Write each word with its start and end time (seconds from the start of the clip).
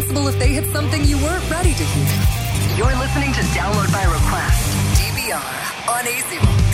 responsible 0.00 0.28
if 0.28 0.38
they 0.38 0.48
hit 0.48 0.64
something 0.72 1.04
you 1.04 1.16
weren't 1.18 1.44
ready 1.50 1.74
to 1.74 1.84
hear. 1.84 2.08
You're 2.76 2.96
listening 2.96 3.32
to 3.34 3.40
Download 3.52 3.90
by 3.92 4.04
Request, 4.04 4.60
DVR, 4.96 5.44
on 5.92 6.06
AC 6.06 6.30
Rock. 6.40 6.70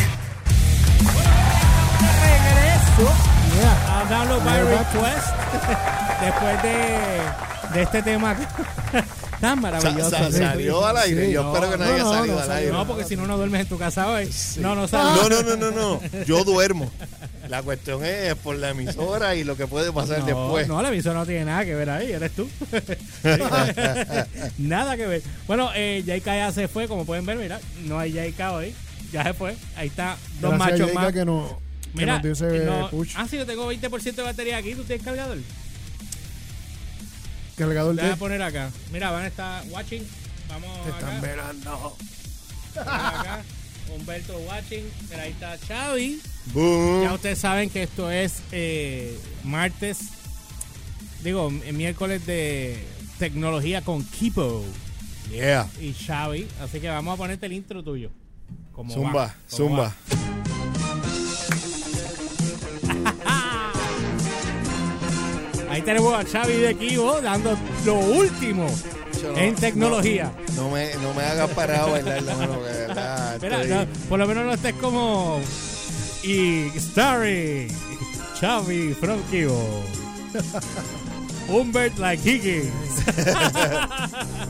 regreso 2.22 3.08
Yeah. 3.56 4.02
a 4.02 4.06
Download 4.06 4.44
by. 4.44 4.58
Request 4.60 5.26
después 6.22 6.62
de, 6.62 6.78
de 7.74 7.83
este 7.83 8.03
tema 8.03 8.37
tan 9.40 9.40
Sa- 9.40 9.56
maravilloso. 9.56 10.11
sa- 10.11 10.31
Sí. 10.31 10.38
salió 10.38 10.87
al 10.87 10.97
aire. 10.99 11.27
Sí, 11.27 11.33
Yo 11.33 11.43
no, 11.43 11.54
espero 11.54 11.71
que 11.72 11.79
no, 11.79 11.85
nadie 11.85 11.95
haya 11.97 12.04
no, 12.04 12.13
salido 12.13 12.37
no 12.37 12.43
al 12.43 12.51
aire. 12.53 12.72
No, 12.72 12.87
porque 12.87 13.04
si 13.04 13.17
no, 13.17 13.27
no 13.27 13.37
duermes 13.37 13.61
en 13.63 13.67
tu 13.69 13.79
casa 13.79 14.06
hoy. 14.08 14.31
No, 14.58 14.74
no 14.74 14.87
salió. 14.87 15.29
No, 15.29 15.43
no, 15.43 15.56
no, 15.56 15.71
no, 15.71 15.71
no. 15.72 16.24
Yo 16.24 16.45
duermo. 16.45 16.91
La 17.48 17.62
cuestión 17.62 18.05
es 18.05 18.34
por 18.37 18.56
la 18.56 18.70
emisora 18.70 19.34
y 19.34 19.45
lo 19.45 19.56
que 19.56 19.66
puede 19.66 19.92
pasar 19.92 20.20
No, 20.20 20.27
después. 20.27 20.69
No, 20.69 20.80
la 20.83 20.88
emisora 20.88 21.19
no 21.20 21.27
tiene 21.27 21.45
nada 21.47 21.65
que 21.65 21.75
ver 21.75 21.91
ahí, 21.91 22.12
eres 22.12 22.33
tú. 22.33 22.48
nada 24.59 24.97
que 24.97 25.07
ver. 25.07 25.23
Bueno, 25.47 25.70
eh, 25.75 26.03
Jaika 26.06 26.37
ya 26.37 26.53
se 26.53 26.69
fue, 26.69 26.89
como 26.89 27.05
pueden 27.05 27.27
ver, 27.27 27.37
mira, 27.37 27.61
no 27.84 27.98
hay 27.98 28.12
Jaika 28.15 28.53
hoy. 28.53 28.75
Ya 29.12 29.23
se 29.25 29.34
fue. 29.34 29.56
Ahí 29.77 29.89
está, 29.89 30.17
dos 30.41 30.53
Gracias 30.53 30.61
a 30.69 30.73
machos 30.73 30.87
Jaica 30.87 31.01
más. 31.01 31.12
que 31.12 31.25
no, 31.25 31.61
que 31.95 32.01
Mira, 32.01 32.20
nos 32.20 32.41
no- 32.41 32.91
push. 32.91 33.12
ah, 33.17 33.27
sí, 33.30 33.37
yo 33.39 33.47
tengo 33.47 33.73
20% 33.73 34.15
de 34.15 34.23
batería 34.23 34.56
aquí. 34.59 34.75
¿Tú 34.75 34.83
tienes 34.84 35.05
cargador? 35.05 35.39
Cargador 37.56 37.97
Te 37.97 38.03
voy 38.03 38.11
a 38.11 38.17
poner 38.17 38.42
acá. 38.42 38.70
Mira, 38.92 39.11
van 39.11 39.23
a 39.25 39.27
estar 39.28 39.65
watching. 39.70 40.06
Vamos 40.48 40.83
Te 40.84 40.91
están 40.91 41.11
acá. 41.17 41.20
verando. 41.20 41.97
acá. 42.77 43.41
Humberto 43.95 44.37
watching. 44.49 44.85
Mira, 45.11 45.23
ahí 45.23 45.31
está 45.33 45.57
Xavi. 45.67 46.21
Boom. 46.53 47.03
Ya 47.05 47.13
ustedes 47.15 47.39
saben 47.39 47.71
que 47.71 47.83
esto 47.83 48.11
es 48.11 48.35
eh, 48.53 49.19
martes, 49.45 49.99
digo, 51.23 51.49
m- 51.49 51.73
miércoles 51.73 52.25
de 52.27 52.79
tecnología 53.19 53.83
con 53.83 54.05
Kipo 54.05 54.65
Yeah. 55.31 55.69
y 55.81 55.93
Xavi. 55.93 56.47
Así 56.61 56.78
que 56.81 56.89
vamos 56.89 57.15
a 57.15 57.17
ponerte 57.17 57.47
el 57.47 57.53
intro 57.53 57.83
tuyo. 57.83 58.11
Como 58.73 58.93
Zumba, 58.95 59.12
va, 59.12 59.34
como 59.51 59.69
zumba. 59.69 59.83
va. 59.83 59.95
Ahí 65.71 65.83
tenemos 65.83 66.15
a 66.15 66.25
Xavi 66.25 66.55
de 66.55 66.75
Kibo 66.77 67.21
dando 67.21 67.56
lo 67.84 67.95
último 67.95 68.67
no- 69.23 69.37
en 69.37 69.55
tecnología. 69.56 70.33
No 70.55 70.71
me, 70.71 70.95
no 70.97 71.12
me 71.15 71.23
hagas 71.23 71.50
parado 71.50 71.91
bailar, 71.93 72.23
la 72.23 72.37
mano, 72.37 72.61
que 72.62 72.86
Espera, 73.34 73.64
no, 73.64 73.86
por 74.08 74.19
lo 74.19 74.27
menos 74.27 74.44
no 74.47 74.52
estés 74.55 74.75
como. 74.75 75.41
Y 76.22 76.69
starring 76.78 77.69
Xavi 78.41 78.94
from 78.94 79.20
Kibo. 79.30 79.83
Humbert 81.48 81.97
like 81.98 82.20
Higgins. 82.28 82.72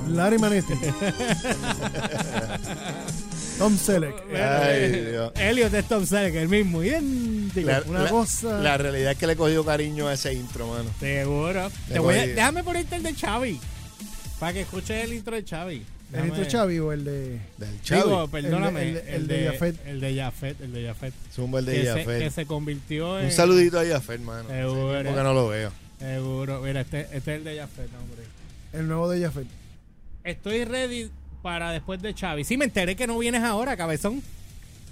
Larry 0.09 0.39
Manetti. 0.39 0.73
Tom 3.59 3.77
Selleck. 3.79 4.15
Ay, 4.35 4.91
Dios. 5.11 5.33
Elliot 5.37 5.73
es 5.75 5.85
Tom 5.89 6.05
Selleck, 6.07 6.35
el 6.37 6.49
mismo, 6.49 6.83
idéntico. 6.83 7.67
La, 7.69 7.83
Una 7.87 8.03
la- 8.05 8.11
cosa- 8.11 8.59
la 8.61 8.77
realidad 8.77 9.13
es 9.13 9.19
que 9.19 9.27
le 9.27 9.33
he 9.33 9.37
cogido 9.37 9.65
cariño 9.65 10.09
a 10.09 10.15
ese 10.15 10.33
intro, 10.35 10.69
mano. 10.69 10.91
Seguro. 11.01 11.71
Te 11.89 11.99
voy 11.99 12.15
a- 12.17 12.27
déjame 12.27 12.63
ponerte 12.65 12.97
el 12.97 13.03
de 13.03 13.15
Xavi. 13.15 13.61
Para 14.39 14.53
que 14.53 14.61
escuches 14.63 15.05
el 15.05 15.15
intro 15.15 15.35
de 15.37 15.43
Xavi. 15.43 15.83
¿El 16.13 16.31
Déjame- 16.31 16.47
Chavi 16.47 16.79
o 16.79 16.93
el 16.93 17.05
de...? 17.05 17.41
Del 17.59 17.71
Digo, 17.71 17.83
Chavi. 17.83 18.29
perdóname. 18.31 18.83
El 18.83 18.95
de- 18.95 19.17
el 19.17 19.27
de 19.27 19.45
Jafet. 19.47 19.87
El 19.87 20.01
de 20.01 20.17
Jafet, 20.17 20.61
el 20.61 20.73
de 20.73 20.87
Jafet. 20.87 21.15
Zumba 21.35 21.59
el 21.59 21.65
de 21.67 21.73
que, 21.75 21.83
se, 21.83 21.89
Jafet. 21.89 22.19
que 22.21 22.31
se 22.31 22.47
convirtió 22.47 23.19
en. 23.19 23.27
Un 23.27 23.33
saludito 23.33 23.81
a 23.81 23.85
Jafet, 23.85 24.21
mano. 24.21 24.49
Seguro. 24.49 24.91
Hace 24.93 25.03
tiempo 25.03 25.17
que 25.19 25.25
no 25.25 25.35
lo 25.35 25.49
veo. 25.49 25.73
Seguro. 25.99 26.61
Mira, 26.63 26.81
este, 26.83 27.01
este 27.01 27.17
es 27.17 27.29
el 27.29 27.45
de 27.45 27.57
Jafet, 27.59 27.89
hombre. 28.01 28.23
El 28.73 28.87
nuevo 28.87 29.09
de 29.11 29.21
Jafet. 29.21 29.47
Estoy 30.25 30.65
ready 30.65 31.11
para 31.43 31.73
después 31.73 32.01
de 32.03 32.15
Xavi. 32.15 32.45
Sí, 32.45 32.57
me 32.57 32.65
enteré 32.67 32.95
que 32.97 33.07
no 33.07 33.19
vienes 33.19 33.43
ahora, 33.43 33.77
cabezón. 33.77 34.23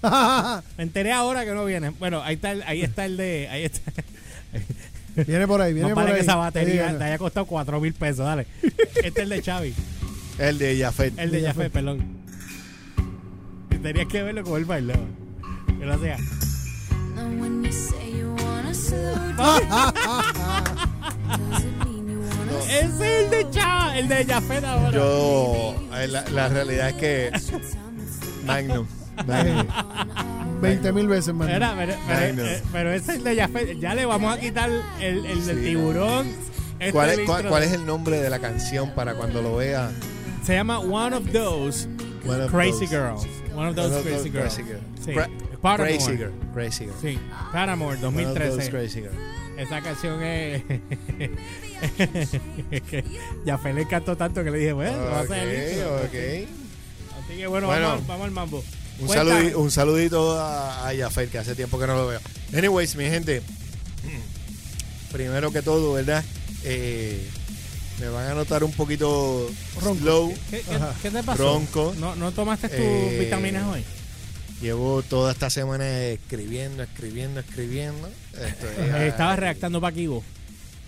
Me 0.77 0.83
enteré 0.85 1.13
ahora 1.13 1.45
que 1.45 1.53
no 1.53 1.65
vienes. 1.65 1.99
Bueno, 1.99 2.23
ahí 2.23 2.35
está 2.35 2.51
el, 2.53 2.63
ahí 2.65 2.83
está 2.83 3.05
el 3.07 3.17
de. 3.17 3.49
Ahí 3.51 3.65
está. 3.65 3.81
viene 5.27 5.47
por 5.47 5.61
ahí, 5.63 5.73
viene 5.73 5.89
No 5.89 5.95
por 5.95 6.03
para 6.05 6.15
ahí. 6.15 6.21
que 6.21 6.23
esa 6.27 6.37
batería 6.37 6.97
te 6.99 7.05
haya 7.05 7.19
costado 7.19 7.47
4 7.47 7.81
mil 7.81 7.95
pesos, 7.95 8.19
dale. 8.27 8.47
Este 8.97 9.09
es 9.09 9.17
el 9.17 9.29
de 9.31 9.43
Xavi. 9.43 9.75
El 10.39 10.59
de 10.59 10.79
Jafet. 10.79 11.19
El 11.19 11.31
de 11.31 11.43
Jafet, 11.43 11.73
perdón. 11.73 12.05
Tenías 13.83 14.07
que 14.07 14.23
verlo 14.23 14.43
como 14.43 14.57
él 14.57 14.65
bailaba. 14.65 15.01
Que 15.79 15.85
lo 15.87 15.95
hacía. 15.95 16.17
Es 22.69 23.01
el 23.01 23.31
de 23.31 23.47
Xavi, 23.53 23.99
el 23.99 24.09
de 24.09 24.25
Jafet 24.25 24.65
ahora. 24.65 24.91
Yo, 24.91 25.75
eh, 25.97 26.09
la, 26.09 26.25
la 26.31 26.49
realidad 26.49 26.89
es 26.91 26.95
que 26.95 27.31
Magnum. 28.47 28.87
Magnum. 29.27 29.67
20 30.61 30.93
mil 30.93 31.07
veces. 31.09 31.35
Era, 31.49 31.75
pero, 31.77 31.95
pero- 32.07 32.47
eh, 32.47 32.63
pero 32.73 32.93
ese 32.93 33.13
es 33.13 33.19
el 33.19 33.25
de 33.25 33.37
Jafet. 33.37 33.79
Ya 33.81 33.95
le 33.95 34.07
vamos 34.07 34.37
a 34.37 34.41
quitar 34.41 34.71
el, 35.01 35.27
el 35.27 35.47
del 35.47 35.59
Sí. 35.59 35.65
tiburón. 35.65 36.27
Este 36.79 36.93
¿Cuál 36.93 37.11
el 37.11 37.21
es, 37.21 37.27
cuál, 37.27 37.39
intro. 37.41 37.51
cuál 37.51 37.63
es 37.63 37.73
el 37.73 37.87
nombre 37.87 38.21
de 38.21 38.31
la 38.31 38.39
canción 38.41 38.91
para 38.95 39.15
cuando 39.15 39.43
lo 39.43 39.57
vea? 39.57 39.91
Se 40.45 40.55
llama 40.55 40.79
One 40.81 41.15
of 41.17 41.31
Those 41.33 41.87
One 42.27 42.43
of 42.43 42.51
Crazy 42.51 42.87
those- 42.87 42.91
Girls. 42.91 43.27
One 43.55 43.69
of 43.69 43.77
Those 43.77 43.91
One 43.91 43.99
of 43.99 44.03
Crazy 44.05 44.31
those 44.31 44.31
Girls. 44.31 44.55
Crazy 44.55 44.69
Girls. 44.71 44.85
Sí. 45.05 45.13
Cra- 45.13 45.29
Paramore. 45.63 45.97
Crazy 45.97 46.17
Girl. 46.17 46.33
Crazy 46.53 46.85
Girl. 46.87 46.95
Sí, 47.01 47.19
Paramore 47.53 47.97
One 47.97 48.07
of 48.07 48.15
those 48.15 48.69
2013. 48.69 48.71
Crazy 48.71 49.01
Girl. 49.01 49.13
Esa 49.57 49.81
canción 49.83 50.23
es. 50.23 50.63
Jafet 53.47 53.75
le 53.75 53.83
encantó 53.83 54.17
tanto 54.17 54.43
que 54.45 54.51
le 54.51 54.59
dije, 54.59 54.73
bueno, 54.73 54.99
va 55.05 55.21
a 55.21 55.27
ser 55.27 55.49
el 55.49 55.73
intro. 55.73 55.97
Ok, 55.97 56.03
ok. 56.05 56.15
Así 57.25 57.37
que 57.39 57.47
bueno, 57.47 57.67
Bueno. 57.69 57.89
vamos, 57.89 58.07
vamos 58.07 58.25
al 58.27 58.31
mambo. 58.33 58.65
Un, 59.01 59.07
Cuéntame. 59.07 59.31
saludi- 59.31 59.55
un 59.57 59.71
saludito 59.71 60.39
a, 60.41 60.89
a 60.89 60.93
que 61.31 61.39
hace 61.39 61.55
tiempo 61.55 61.79
que 61.79 61.87
no 61.87 61.95
lo 61.97 62.07
veo. 62.09 62.21
Anyways, 62.57 62.97
mi 62.97 63.05
gente, 63.05 63.43
primero 65.13 65.51
que 65.53 65.63
todo, 65.63 65.93
¿verdad? 65.95 66.23
Eh, 66.65 67.27
me 68.01 68.09
van 68.09 68.27
a 68.31 68.35
notar 68.35 68.65
un 68.65 68.73
poquito 68.73 69.49
Ronco. 69.81 69.99
slow. 70.01 70.35
¿Qué, 70.51 70.61
qué- 70.63 70.75
Ajá. 70.75 70.95
qué 71.03 71.11
te 71.11 71.23
pasó? 71.23 71.43
Ronco. 71.43 71.95
¿No, 71.99 72.17
no 72.17 72.33
tomaste 72.33 72.69
tus 72.69 72.79
Eh, 72.79 73.17
vitaminas 73.21 73.67
hoy? 73.67 73.85
Llevo 74.61 75.03
toda 75.03 75.33
esta 75.33 75.51
semana 75.51 75.87
escribiendo, 76.07 76.83
escribiendo, 76.83 77.41
escribiendo. 77.41 78.09
Estoy, 78.33 79.07
Estabas 79.09 79.39
redactando 79.39 79.81
para 79.81 79.95
Kibo. 79.95 80.23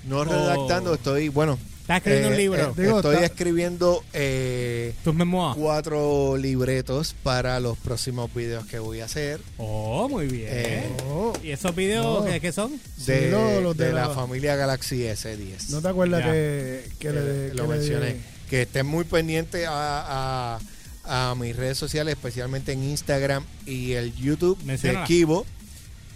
No 0.07 0.25
redactando, 0.25 0.95
estoy, 0.95 1.29
bueno. 1.29 1.59
Estás 1.89 1.99
escribiendo 1.99 2.29
eh, 2.29 2.33
un 2.33 2.37
libro. 2.37 2.63
eh, 2.77 2.83
Digo, 2.83 2.97
estoy 2.97 3.15
está- 3.15 3.27
escribiendo 3.27 4.05
eh, 4.13 4.93
Tus 5.05 5.15
memoirs. 5.15 5.57
cuatro 5.57 6.37
libretos 6.37 7.15
para 7.23 7.61
los 7.61 7.79
próximos 7.79 8.35
videos 8.35 8.67
que 8.67 8.81
voy 8.81 9.01
a 9.01 9.05
hacer. 9.05 9.41
Oh, 9.57 10.09
muy 10.09 10.27
bien. 10.27 10.49
Eh, 10.51 10.83
Oh, 11.09 11.33
¿Y 11.45 11.51
esos 11.53 11.75
videos 11.77 12.25
No. 12.25 12.31
qué, 12.31 12.41
qué 12.41 12.51
son? 12.51 12.73
Sí, 12.99 13.13
de, 13.13 13.31
lo- 13.31 13.61
los 13.61 13.77
de 13.77 13.87
de 13.87 13.93
la, 13.93 14.09
la- 14.09 14.15
familia 14.15 14.57
Galaxy 14.57 15.03
S10. 15.05 15.69
¿No 15.71 15.81
te 15.81 15.87
acuerdas 15.89 16.25
Ya. 16.25 16.33
que, 16.33 17.13
le, 17.13 17.55
lo 17.55 17.63
que 17.67 17.69
le- 17.73 17.79
mencioné. 17.79 18.17
Que 18.51 18.63
estén 18.63 18.87
muy 18.87 19.05
pendientes 19.05 19.67
a, 19.69 20.59
a- 21.05 21.31
a 21.31 21.35
mis 21.37 21.55
redes 21.55 21.79
sociales, 21.79 22.15
especialmente 22.17 22.73
en 22.73 22.83
Instagram 22.83 23.45
y 23.65 23.93
el 23.93 24.13
YouTube 24.17 24.59
de 24.65 24.99
Kibo, 25.07 25.47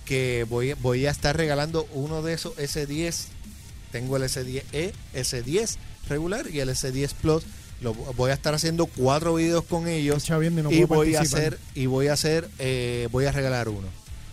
que 0.04 0.44
voy, 0.50 0.72
voy 0.74 1.06
a 1.06 1.12
estar 1.12 1.36
regalando 1.36 1.86
uno 1.94 2.22
de 2.22 2.32
esos 2.32 2.56
S10. 2.56 3.26
Tengo 3.92 4.16
el 4.16 4.24
S10E, 4.24 4.92
S10 5.14 5.76
regular 6.08 6.46
y 6.50 6.60
el 6.60 6.68
S10 6.68 7.12
Plus. 7.20 7.44
Lo, 7.80 7.94
voy 7.94 8.30
a 8.30 8.34
estar 8.34 8.52
haciendo 8.54 8.86
cuatro 8.86 9.34
videos 9.34 9.64
con 9.64 9.88
ellos 9.88 10.28
bien 10.38 10.58
y 10.58 10.62
no 10.62 10.70
y 10.70 10.84
voy 10.84 11.14
a 11.14 11.22
hacer 11.22 11.58
y 11.74 11.86
voy 11.86 12.08
a 12.08 12.12
hacer 12.12 12.48
eh, 12.58 13.08
voy 13.10 13.24
a 13.24 13.32
regalar 13.32 13.68
uno. 13.68 13.88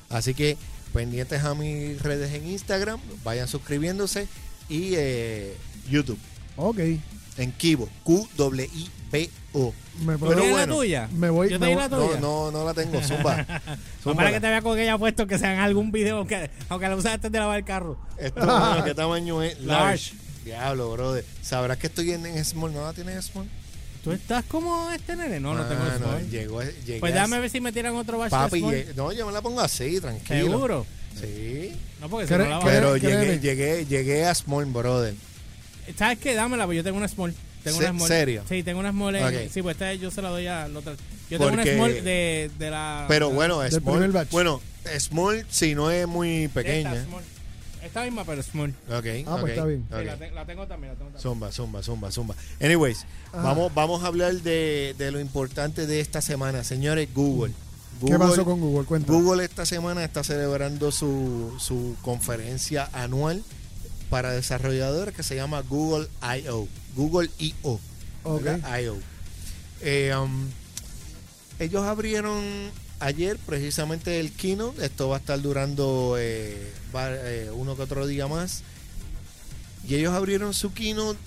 Así 0.10 0.34
que 0.34 0.58
pendientes 0.94 1.44
a 1.44 1.56
mis 1.56 2.02
redes 2.02 2.34
en 2.34 2.48
Instagram, 2.48 3.00
vayan 3.24 3.48
suscribiéndose 3.48 4.28
y 4.68 4.94
eh, 4.96 5.56
YouTube 5.90 6.20
Ok. 6.58 6.80
en 7.38 7.52
Kibo, 7.54 7.88
Q 8.04 8.28
W 8.36 8.70
I 8.74 8.90
B 9.12 9.30
O. 9.54 9.74
Me 10.04 10.18
puedo- 10.18 10.30
Pero 10.32 10.42
¿Tienes 10.42 10.52
bueno, 10.58 10.74
la 10.74 10.80
tuya? 10.80 11.10
me 11.14 11.30
voy- 11.30 11.50
Yo 11.50 11.60
me 11.60 11.68
voy- 11.68 11.76
la 11.76 11.88
No, 11.88 11.98
tuya. 12.08 12.20
no, 12.20 12.52
no 12.52 12.66
la 12.66 12.74
tengo, 12.74 13.02
zumba. 13.04 13.38
No 13.38 13.46
Zumba. 14.04 14.16
para 14.18 14.32
que 14.32 14.40
te 14.40 14.48
vea 14.48 14.62
con 14.62 14.78
ella 14.78 14.98
puesto 14.98 15.26
que 15.26 15.38
sea 15.40 15.54
en 15.54 15.60
algún 15.60 15.92
video, 15.92 16.18
aunque, 16.18 16.50
aunque 16.70 16.88
la 16.88 16.96
usas 16.96 17.14
antes 17.16 17.32
de 17.32 17.40
lavar 17.40 17.58
el 17.58 17.66
carro. 17.66 17.98
Esto, 18.18 18.46
bueno, 18.46 18.84
¿qué 18.84 18.94
tamaño 18.96 19.42
es? 19.42 19.60
Large. 19.62 20.14
Diablo, 20.46 20.92
brother. 20.92 21.26
¿Sabrás 21.42 21.78
que 21.78 21.88
estoy 21.88 22.12
en, 22.12 22.26
en 22.26 22.44
small? 22.46 22.74
¿No 22.74 22.84
la 22.84 22.94
tienes 22.94 23.16
en 23.16 23.22
small? 23.24 23.48
¿Tú 24.04 24.12
estás 24.12 24.46
como 24.46 24.90
este 24.92 25.16
nene? 25.16 25.40
No, 25.40 25.54
no 25.54 25.66
tengo 25.66 25.82
Ah, 25.84 25.98
small. 25.98 26.30
llegó, 26.30 26.62
Pues 27.00 27.12
a- 27.12 27.16
déjame 27.16 27.40
ver 27.40 27.50
si 27.50 27.60
me 27.60 27.72
tiran 27.74 27.96
otro 27.96 28.18
batch 28.20 28.30
Papi, 28.32 28.62
no, 28.96 29.12
yo 29.12 29.26
me 29.26 29.34
la 29.34 29.42
pongo 29.42 29.60
así, 29.60 30.00
tranquilo. 30.00 30.46
¿Seguro? 30.52 30.86
Sí. 31.20 31.74
No, 32.00 32.08
porque 32.10 32.28
¿Qué- 32.28 32.38
no 32.38 32.46
la 32.46 32.58
vas 32.60 32.66
a- 32.66 32.68
qué- 32.70 32.74
Pero 32.76 32.94
¿Qué 32.94 33.00
llegué, 33.02 33.40
llegué, 33.40 33.86
llegué 33.86 34.26
a 34.26 34.36
small, 34.36 34.66
brother. 34.66 35.16
¿Sabes 35.98 36.20
qué? 36.20 36.36
Dámela, 36.36 36.66
pues 36.66 36.78
yo 36.78 36.84
tengo 36.84 36.98
una 36.98 37.08
small. 37.08 37.34
Tengo 37.68 37.78
Se- 37.82 37.90
una 37.90 37.94
small. 38.00 38.08
¿serio? 38.10 38.44
Sí, 38.50 38.64
tengo 38.64 38.80
una 38.80 38.92
small. 38.92 39.16
en- 39.16 39.24
Ok. 39.26 39.52
Sí, 39.52 39.62
pues 39.62 39.76
esta 39.76 39.94
yo 39.94 40.12
se 40.12 40.22
la 40.22 40.30
doy 40.30 40.48
a 40.48 40.68
la 40.68 40.80
otra. 40.80 40.94
Yo 41.30 41.38
tengo 41.38 41.48
una 41.52 41.58
Porque- 41.64 41.76
small 41.76 42.04
de, 42.04 42.52
de 42.58 42.70
la... 42.70 43.06
Pero 43.08 43.30
bueno, 43.32 43.60
Del 43.60 43.72
small. 43.72 44.28
Bueno, 44.32 44.62
small 45.00 45.46
si 45.50 45.76
no 45.76 45.92
es 45.92 46.08
muy 46.08 46.44
esta 46.44 46.54
pequeña. 46.56 47.04
small. 47.06 47.24
Esta 47.84 48.04
misma, 48.04 48.26
pero 48.26 48.42
small. 48.44 48.72
Ok, 48.90 49.06
Ah, 49.28 49.36
ok, 49.36 49.40
pues 49.42 49.54
está 49.54 49.66
bien. 49.66 49.86
Sí, 49.90 49.96
ok. 49.96 50.06
la, 50.06 50.18
te- 50.18 50.32
la 50.32 50.46
tengo 50.46 50.68
también, 50.68 50.94
la 50.94 50.98
tengo 50.98 51.12
también. 51.12 51.22
Zumba, 51.22 51.52
zumba, 51.52 51.84
zumba, 51.84 52.12
zumba. 52.12 52.36
Anyways, 52.60 53.06
vamos, 53.32 53.74
vamos 53.74 54.04
a 54.04 54.08
hablar 54.08 54.34
de, 54.34 54.94
de 54.98 55.12
lo 55.12 55.20
importante 55.22 55.86
de 55.88 56.00
esta 56.02 56.20
semana. 56.22 56.64
Señores, 56.64 57.08
Google. 57.14 57.54
¿Qué 58.00 58.14
Google- 58.14 58.20
pasó 58.20 58.46
con 58.46 58.60
Google? 58.60 58.86
Cuenta. 58.86 59.12
Google 59.12 59.44
esta 59.46 59.66
semana 59.66 60.04
está 60.04 60.24
celebrando 60.24 60.92
su, 60.92 61.54
su 61.60 61.96
conferencia 62.02 62.90
anual 62.94 63.44
para 64.10 64.32
desarrolladores 64.32 65.14
que 65.16 65.24
se 65.24 65.36
llama 65.36 65.62
Google 65.62 66.08
I.O. 66.22 66.68
Google 66.96 67.30
I.O. 67.40 67.80
Ok. 68.24 68.42
¿verdad? 68.44 68.82
I.O. 68.82 68.98
Eh, 69.82 70.14
um, 70.16 70.48
ellos 71.60 71.84
abrieron 71.84 72.44
ayer 73.00 73.38
precisamente 73.38 74.20
el 74.20 74.32
keynote. 74.32 74.86
Esto 74.86 75.10
va 75.10 75.18
a 75.18 75.20
estar 75.20 75.42
durando 75.42 76.16
eh, 76.18 76.72
va- 76.96 77.10
eh, 77.12 77.50
uno 77.54 77.76
que 77.76 77.84
otro 77.84 78.08
día 78.08 78.28
más. 78.28 78.64
Y 79.88 79.96
ellos 79.96 80.14
abrieron 80.14 80.54
su 80.54 80.74
keynote 80.74 81.20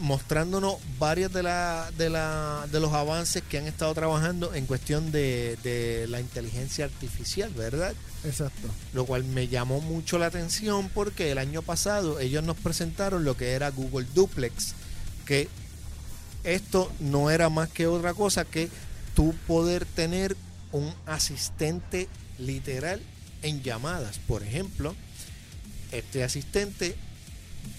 mostrándonos 0.00 0.76
varios 0.98 1.32
de, 1.32 1.42
la, 1.42 1.90
de, 1.96 2.10
la, 2.10 2.66
de 2.72 2.80
los 2.80 2.92
avances 2.92 3.42
que 3.48 3.58
han 3.58 3.66
estado 3.66 3.94
trabajando 3.94 4.52
en 4.54 4.66
cuestión 4.66 5.12
de, 5.12 5.56
de 5.62 6.06
la 6.08 6.20
inteligencia 6.20 6.84
artificial, 6.84 7.50
¿verdad? 7.54 7.94
Exacto. 8.24 8.68
Lo 8.92 9.06
cual 9.06 9.24
me 9.24 9.46
llamó 9.46 9.80
mucho 9.80 10.18
la 10.18 10.26
atención 10.26 10.90
porque 10.92 11.30
el 11.30 11.38
año 11.38 11.62
pasado 11.62 12.18
ellos 12.18 12.42
nos 12.42 12.56
presentaron 12.56 13.24
lo 13.24 13.36
que 13.36 13.52
era 13.52 13.70
Google 13.70 14.06
Duplex, 14.14 14.74
que 15.24 15.48
esto 16.44 16.90
no 16.98 17.30
era 17.30 17.48
más 17.48 17.68
que 17.68 17.86
otra 17.86 18.14
cosa 18.14 18.44
que 18.44 18.68
tú 19.14 19.34
poder 19.46 19.84
tener 19.84 20.36
un 20.72 20.92
asistente 21.06 22.08
literal 22.38 23.00
en 23.42 23.62
llamadas. 23.62 24.18
Por 24.26 24.42
ejemplo, 24.42 24.94
este 25.92 26.24
asistente 26.24 26.96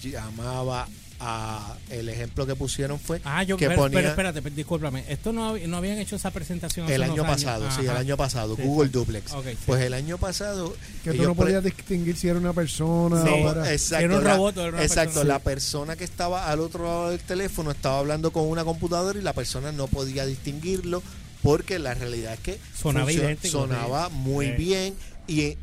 llamaba 0.02 0.88
a 1.20 1.76
el 1.90 2.08
ejemplo 2.08 2.46
que 2.46 2.54
pusieron 2.56 2.98
fue 2.98 3.20
Ah, 3.24 3.42
yo, 3.42 3.56
que 3.56 3.66
pero, 3.68 3.82
ponía 3.82 3.98
pero 3.98 4.08
espérate, 4.10 4.40
pero 4.42 4.54
discúlpame. 4.56 5.04
Esto 5.08 5.32
no, 5.32 5.56
no 5.58 5.76
habían 5.76 5.98
hecho 5.98 6.16
esa 6.16 6.30
presentación 6.30 6.90
el 6.90 7.02
año 7.02 7.12
años? 7.12 7.26
pasado, 7.26 7.70
sí, 7.70 7.82
el 7.82 7.90
año 7.90 8.16
pasado, 8.16 8.56
Sí, 8.56 8.62
Google 8.62 8.88
sí. 8.88 8.92
Duplex. 8.94 9.30
Sí. 9.30 9.36
Pues 9.66 9.82
el 9.82 9.92
año 9.94 10.16
pasado 10.18 10.74
Que 11.04 11.12
tú 11.12 11.22
no 11.24 11.34
podías 11.34 11.62
distinguir 11.62 12.16
si 12.16 12.28
era 12.28 12.38
una 12.38 12.52
persona 12.52 13.22
Sí. 13.22 13.28
o 13.30 13.50
era... 13.52 13.72
Exacto, 13.72 14.04
Era 14.06 14.16
un 14.18 14.24
la- 14.24 14.34
robot 14.34 14.56
o 14.56 14.60
era 14.62 14.70
una 14.70 14.82
exacto, 14.82 15.10
persona. 15.14 15.24
la 15.34 15.38
persona 15.40 15.96
que 15.96 16.04
estaba 16.04 16.50
al 16.50 16.60
otro 16.60 16.84
lado 16.84 17.10
del 17.10 17.20
teléfono 17.20 17.70
estaba 17.70 17.98
hablando 17.98 18.32
con 18.32 18.48
una 18.48 18.64
computadora 18.64 19.18
y 19.18 19.22
la 19.22 19.32
persona 19.34 19.72
no 19.72 19.86
podía 19.88 20.24
distinguirlo 20.26 21.02
porque 21.42 21.78
la 21.78 21.94
realidad 21.94 22.34
es 22.34 22.40
que 22.40 22.60
Sonaba 22.78 23.10
sonaba 23.42 24.08
muy 24.10 24.46
Sí. 24.46 24.52
bien 24.52 24.94
y 25.26 25.52
o 25.52 25.56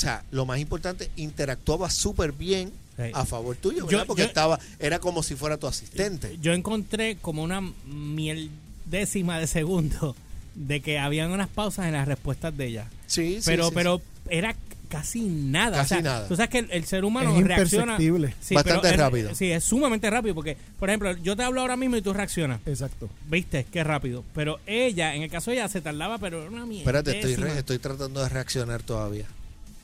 sea, 0.00 0.24
lo 0.30 0.46
más 0.46 0.58
importante, 0.58 1.10
interactuaba 1.16 1.90
súper 1.90 2.32
bien. 2.32 2.72
A 3.14 3.24
favor 3.26 3.56
tuyo, 3.56 3.78
Yo- 3.80 3.86
¿verdad? 3.86 4.06
porque 4.06 4.22
yo- 4.22 4.28
estaba 4.28 4.58
era 4.78 4.98
como 4.98 5.22
si 5.22 5.34
fuera 5.36 5.56
tu 5.56 5.66
asistente. 5.66 6.38
Yo 6.40 6.52
encontré 6.52 7.16
como 7.16 7.42
una 7.42 7.60
miel 7.86 8.50
décima 8.86 9.38
de 9.38 9.46
segundo 9.46 10.16
de 10.54 10.80
que 10.80 10.98
habían 10.98 11.30
unas 11.30 11.48
pausas 11.48 11.86
en 11.86 11.92
las 11.92 12.06
respuestas 12.08 12.56
de 12.56 12.66
ella. 12.66 12.86
Sí, 13.06 13.36
sí, 13.36 13.42
pero 13.46 13.68
sí, 13.68 13.72
pero 13.74 14.02
era 14.28 14.54
casi 14.88 15.20
nada. 15.20 15.76
Casi 15.78 15.94
o 15.94 15.96
sea, 15.98 16.02
nada. 16.02 16.26
Tú 16.28 16.34
sabes 16.34 16.50
que 16.50 16.58
el, 16.58 16.70
el 16.72 16.84
ser 16.84 17.04
humano 17.04 17.30
Es 17.38 17.44
reacciona. 17.46 17.92
imperceptible. 17.92 18.34
Sí, 18.40 18.54
Bastante 18.56 18.80
pero 18.82 18.94
es- 18.94 18.98
rápido. 19.00 19.34
Sí, 19.36 19.50
es 19.52 19.62
sumamente 19.62 20.10
rápido 20.10 20.34
porque, 20.34 20.56
por 20.80 20.90
ejemplo, 20.90 21.16
yo 21.18 21.36
te 21.36 21.44
hablo 21.44 21.60
ahora 21.60 21.76
mismo 21.76 21.96
y 21.96 22.02
tú 22.02 22.12
reaccionas. 22.12 22.60
Exacto. 22.66 23.08
¿Viste? 23.30 23.64
Qué 23.72 23.84
rápido. 23.84 24.24
Pero 24.34 24.58
ella, 24.66 25.14
en 25.14 25.22
el 25.22 25.30
caso 25.30 25.52
de 25.52 25.58
ella, 25.58 25.68
se 25.68 25.80
tardaba, 25.80 26.18
pero 26.18 26.40
era 26.42 26.50
una 26.50 26.66
mierda. 26.66 26.82
Espérate, 26.82 27.12
estoy, 27.20 27.36
re- 27.36 27.58
estoy 27.58 27.78
tratando 27.78 28.20
de 28.20 28.28
reaccionar 28.28 28.82
todavía. 28.82 29.26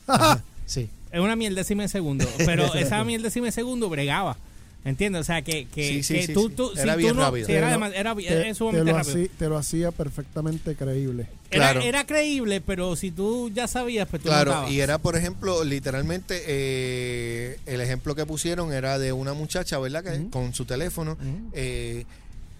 Sí. 0.66 0.90
Es 1.12 1.20
una 1.20 1.36
mierdécima 1.36 1.82
de 1.84 1.88
segundo. 1.88 2.26
Pero 2.44 2.74
esa 2.74 3.02
mierdécima 3.04 3.46
de 3.46 3.52
segundo 3.52 3.88
bregaba. 3.88 4.36
¿Entiendes? 4.84 5.22
O 5.22 5.24
sea, 5.24 5.42
que, 5.42 5.66
que, 5.66 5.88
Sí, 5.88 6.02
sí, 6.04 6.14
que 6.14 6.26
sí, 6.28 6.32
tú, 6.32 6.48
sí. 6.48 6.54
tú, 6.54 6.70
Era 6.76 6.92
si 6.92 6.98
bien 6.98 7.10
tú 7.14 7.16
no, 7.18 7.24
rápido. 7.24 7.48
era, 7.48 7.76
dema- 7.76 7.90
era, 7.92 8.14
te, 8.14 8.26
era 8.32 8.42
te 8.44 8.54
sumamente 8.54 8.92
lo 8.92 8.96
rápido. 8.96 9.14
hacía, 9.16 9.28
te 9.36 9.48
lo 9.48 9.58
hacía 9.58 9.90
perfectamente 9.90 10.76
creíble. 10.76 11.26
Era, 11.50 11.72
Claro. 11.72 11.80
era 11.80 12.06
creíble, 12.06 12.60
pero 12.60 12.94
si 12.94 13.10
tú 13.10 13.50
ya 13.52 13.66
sabías, 13.66 14.06
pues 14.08 14.22
tú 14.22 14.28
Claro, 14.28 14.52
notabas. 14.52 14.70
y 14.70 14.80
era, 14.80 14.98
por 14.98 15.16
ejemplo, 15.16 15.64
literalmente, 15.64 16.40
eh, 16.46 17.58
el 17.66 17.80
ejemplo 17.80 18.14
que 18.14 18.26
pusieron 18.26 18.72
era 18.72 18.98
de 19.00 19.12
una 19.12 19.32
muchacha, 19.32 19.76
¿verdad? 19.80 20.04
Que 20.04 20.30
con 20.30 20.54
su 20.54 20.64
teléfono, 20.66 21.18
eh, 21.52 22.04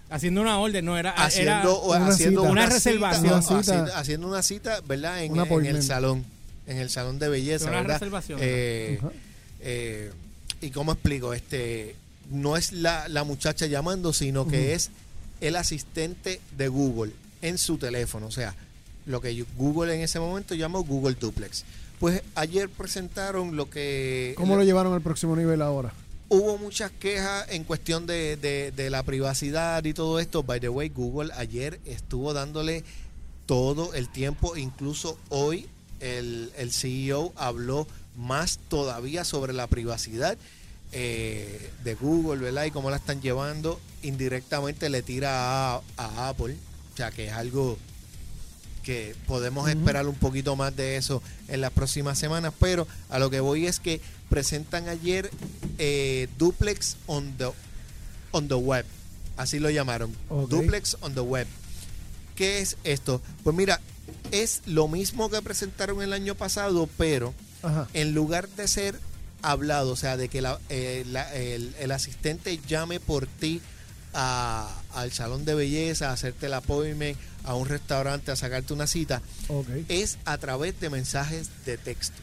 haciendo 0.09 0.41
una 0.41 0.59
orden, 0.59 0.83
no 0.83 0.97
era. 0.97 1.11
haciendo, 1.11 1.81
una 1.83 2.07
haciendo 2.07 2.41
cita. 2.41 2.51
una, 2.51 2.65
reservación. 2.65 3.25
no, 3.27 3.33
Una 3.35 3.41
cita. 3.41 3.59
haciendo, 3.59 3.95
haciendo 3.95 4.27
una 4.27 4.43
cita, 4.43 4.81
¿verdad? 4.85 5.23
En, 5.23 5.37
el 5.65 5.81
salón, 5.81 6.25
en 6.67 6.77
el 6.77 6.89
salón 6.89 7.17
de 7.19 7.29
belleza, 7.29 7.65
Una 7.69 7.77
¿verdad? 7.81 7.95
reservación. 7.95 8.39
Eh, 8.41 8.99
eh, 9.61 10.11
y 10.61 10.69
cómo 10.71 10.91
explico, 10.91 11.33
este, 11.33 11.95
no 12.31 12.57
es 12.57 12.71
la, 12.71 13.07
la 13.07 13.23
muchacha 13.23 13.65
llamando, 13.67 14.13
sino 14.13 14.47
que 14.47 14.73
es 14.73 14.89
el 15.41 15.55
asistente 15.55 16.41
de 16.57 16.67
Google 16.67 17.11
en 17.41 17.57
su 17.57 17.77
teléfono, 17.77 18.27
o 18.27 18.31
sea, 18.31 18.55
lo 19.05 19.21
que 19.21 19.35
yo- 19.35 19.45
Google 19.55 19.93
en 19.95 20.01
ese 20.01 20.19
momento 20.19 20.55
llamó 20.55 20.83
Google 20.83 21.15
Duplex. 21.19 21.63
Pues 21.99 22.21
ayer 22.35 22.69
presentaron 22.69 23.55
lo 23.55 23.69
que 23.69 24.33
¿Cómo 24.37 24.55
lo 24.55 24.63
llevaron 24.63 24.93
al 24.93 25.01
próximo 25.01 25.35
nivel 25.35 25.61
ahora? 25.61 25.93
hubo 26.29 26.57
muchas 26.57 26.91
quejas 26.91 27.45
en 27.49 27.63
cuestión 27.63 28.05
de, 28.05 28.35
de- 28.35 28.71
de 28.75 28.89
la 28.89 29.01
privacidad 29.03 29.81
y 29.85 29.93
todo 29.93 30.19
esto. 30.19 30.43
By 30.43 30.59
the 30.59 30.67
way, 30.69 30.89
Google 30.89 31.31
ayer 31.37 31.79
estuvo 31.85 32.33
dándole 32.33 32.83
todo 33.45 33.93
el 33.93 34.09
tiempo, 34.09 34.57
incluso 34.57 35.17
hoy 35.29 35.67
el, 35.99 36.51
el 36.57 36.71
CEO 36.71 37.33
habló 37.35 37.87
más 38.15 38.59
todavía 38.69 39.23
sobre 39.23 39.53
la 39.53 39.67
privacidad 39.67 40.37
eh, 40.91 41.71
de 41.83 41.95
Google, 41.95 42.37
¿verdad? 42.37 42.65
Y 42.65 42.71
cómo 42.71 42.89
la 42.89 42.97
están 42.97 43.21
llevando. 43.21 43.79
Indirectamente 44.03 44.89
le 44.89 45.01
tira 45.01 45.75
a, 45.75 45.81
a 45.97 46.29
Apple, 46.29 46.55
o 46.93 46.97
sea 46.97 47.11
que 47.11 47.27
es 47.27 47.33
algo 47.33 47.77
que 48.87 49.15
podemos 49.27 49.67
esperar 49.67 50.07
un 50.07 50.15
poquito 50.15 50.55
más 50.55 50.73
de 50.73 50.95
eso 50.95 51.21
en 51.49 51.59
las 51.59 51.71
próximas 51.71 52.17
semanas, 52.17 52.53
pero 52.57 52.87
a 53.09 53.19
lo 53.19 53.29
que 53.29 53.41
voy 53.41 53.67
es 53.67 53.81
que 53.81 53.99
presentan 54.29 54.87
ayer 54.87 55.29
eh, 55.77 56.29
Duplex 56.37 56.95
on 57.05 57.35
the, 57.37 57.49
on 58.31 58.47
the 58.47 58.55
web, 58.55 58.85
así 59.35 59.59
lo 59.59 59.69
llamaron. 59.69 60.15
Duplex 60.29 60.95
on 61.01 61.13
the 61.13 61.19
web. 61.19 61.47
¿Qué 62.37 62.59
es 62.59 62.77
esto? 62.85 63.21
Pues 63.43 63.53
mira, 63.53 63.81
es 64.31 64.61
lo 64.65 64.87
mismo 64.87 65.29
que 65.29 65.41
presentaron 65.41 66.01
el 66.01 66.13
año 66.13 66.35
pasado, 66.35 66.89
pero 66.97 67.33
Ajá. 67.63 67.87
en 67.93 68.13
lugar 68.13 68.47
de 68.49 68.67
ser 68.67 68.99
hablado, 69.41 69.91
o 69.91 69.95
sea, 69.95 70.17
de 70.17 70.29
que 70.29 70.41
la- 70.41 70.59
eh, 70.69 71.03
la- 71.07 71.33
el, 71.35 71.75
el 71.79 71.91
asistente 71.91 72.59
llame 72.67 72.99
por 72.99 73.27
ti 73.27 73.61
a- 74.13 74.81
al 74.93 75.11
salón 75.11 75.45
de 75.45 75.53
belleza, 75.53 76.09
a 76.09 76.13
hacerte 76.13 76.47
el 76.47 76.53
appointment, 76.53 77.17
a 77.43 77.53
un 77.55 77.67
restaurante, 77.67 78.31
a 78.31 78.35
sacarte 78.35 78.73
una 78.73 78.87
cita, 78.87 79.21
es 79.87 80.17
a 80.25 80.37
través 80.37 80.79
de 80.79 80.89
mensajes 80.89 81.49
de 81.65 81.77
texto. 81.77 82.17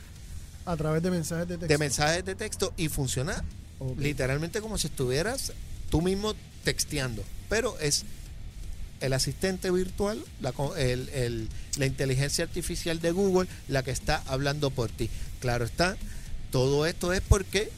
A 0.66 0.76
través 0.76 1.02
de 1.02 1.10
mensajes 1.10 1.46
de 1.48 1.54
texto. 1.58 1.68
De 1.68 1.78
mensajes 1.78 2.24
de 2.24 2.34
texto 2.34 2.72
y 2.76 2.88
funciona 2.88 3.42
literalmente 3.98 4.60
como 4.60 4.78
si 4.78 4.86
estuvieras 4.88 5.52
tú 5.90 6.00
mismo 6.02 6.34
texteando, 6.64 7.22
pero 7.48 7.78
es 7.80 8.04
el 9.04 9.12
asistente 9.12 9.70
virtual, 9.70 10.22
la, 10.40 10.52
el- 10.78 11.08
el- 11.10 11.48
la 11.78 11.86
inteligencia 11.86 12.44
artificial 12.44 13.00
de 13.00 13.10
Google, 13.12 13.48
la 13.68 13.82
que 13.82 13.90
está 13.90 14.22
hablando 14.26 14.70
por 14.70 14.90
ti. 14.90 15.10
Claro 15.40 15.64
está, 15.64 15.96
todo 16.50 16.86
esto 16.86 17.12
es 17.12 17.20
porque 17.20 17.70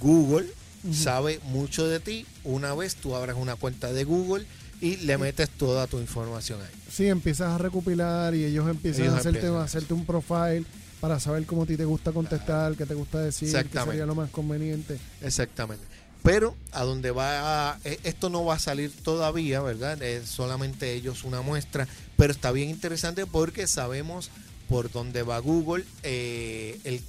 Google 0.00 0.46
sabe 0.92 1.40
mucho 1.44 1.88
de 1.88 1.98
ti 1.98 2.26
una 2.44 2.72
vez 2.74 2.94
tú 2.94 3.16
abras 3.16 3.36
una 3.38 3.56
cuenta 3.56 3.92
de 3.92 4.04
Google 4.04 4.46
y 4.80 4.98
le 4.98 5.18
metes 5.18 5.48
toda 5.50 5.86
tu 5.86 5.98
información 5.98 6.60
ahí. 6.60 6.68
Sí, 6.92 7.06
empiezas 7.08 7.48
a 7.52 7.58
recopilar 7.58 8.34
y 8.34 8.44
ellos 8.44 8.68
empiezan 8.68 9.02
Ellos 9.04 9.14
a 9.14 9.18
hacerte, 9.18 9.38
empiezan. 9.38 9.60
a 9.60 9.64
hacerte 9.64 9.94
un 9.94 10.04
profile 10.06 10.64
para 11.00 11.18
saber 11.18 11.44
cómo 11.46 11.62
a 11.62 11.66
ti 11.66 11.76
te 11.76 11.84
gusta 11.84 12.12
contestar, 12.12 12.74
qué 12.76 12.86
te 12.86 12.94
gusta 12.94 13.18
decir, 13.20 13.50
qué 13.70 13.80
sería 13.80 14.06
lo 14.06 14.14
más 14.14 14.30
conveniente. 14.30 14.98
Exactamente. 15.22 15.84
Pero 16.26 16.54
a 16.72 16.82
donde 16.84 17.10
va, 17.12 17.70
a- 17.70 17.78
e- 17.84 18.00
esto 18.04 18.28
no 18.28 18.44
va 18.44 18.54
a 18.54 18.58
salir 18.58 18.90
todavía, 19.02 19.60
¿verdad? 19.62 20.02
Es 20.02 20.28
solamente 20.28 20.92
ellos 20.92 21.22
una 21.24 21.40
muestra, 21.40 21.86
pero 22.16 22.32
está 22.32 22.50
bien 22.52 22.68
interesante 22.68 23.24
porque 23.26 23.66
sabemos 23.68 24.30
por 24.68 24.90
dónde 24.90 25.22
va 25.22 25.38
Google, 25.38 25.84
eh, 26.02 26.78
el, 26.84 27.00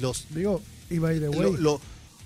los, 0.00 0.26
Digo, 0.30 0.60
y 0.90 0.98
by 0.98 1.20
the 1.20 1.28
way, 1.28 1.52
lo, 1.52 1.56
lo- 1.56 1.74
o 1.74 1.80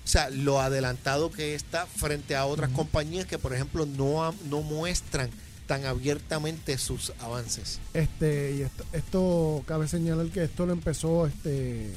sea, 0.07 0.29
lo 0.31 0.59
adelantado 0.59 1.31
que 1.31 1.55
está 1.55 1.85
frente 1.85 2.35
a 2.35 2.45
otras 2.45 2.69
compañías 2.71 3.25
que, 3.27 3.37
por 3.39 3.53
ejemplo, 3.53 3.85
no, 3.85 4.33
no 4.49 4.61
muestran 4.61 5.29
tan 5.67 5.85
abiertamente 5.85 6.77
sus 6.77 7.11
avances. 7.21 7.79
este 7.93 8.55
y 8.57 8.61
esto, 8.61 8.83
esto 8.93 9.63
cabe 9.67 9.87
señalar 9.87 10.27
que 10.27 10.43
esto 10.43 10.65
lo 10.65 10.73
empezó 10.73 11.25
este 11.27 11.91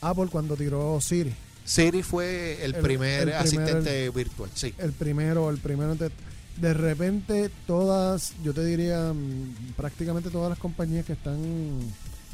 Apple 0.00 0.26
cuando 0.30 0.56
tiró 0.56 1.00
Siri. 1.00 1.32
Siri 1.64 2.02
fue 2.02 2.62
el, 2.64 2.74
El- 2.74 2.82
primer 2.82 3.28
el 3.28 3.34
asistente 3.34 4.10
virtual, 4.10 4.50
sí. 4.54 4.74
El 4.78 4.92
primero, 4.92 5.48
el 5.50 5.58
primero 5.58 5.94
de, 5.94 6.10
de 6.58 6.74
repente 6.74 7.50
todas, 7.66 8.34
yo 8.44 8.52
te 8.52 8.64
diría 8.64 9.12
mm, 9.12 9.72
prácticamente 9.76 10.30
todas 10.30 10.50
las 10.50 10.58
compañías 10.58 11.04
que 11.06 11.14
están 11.14 11.38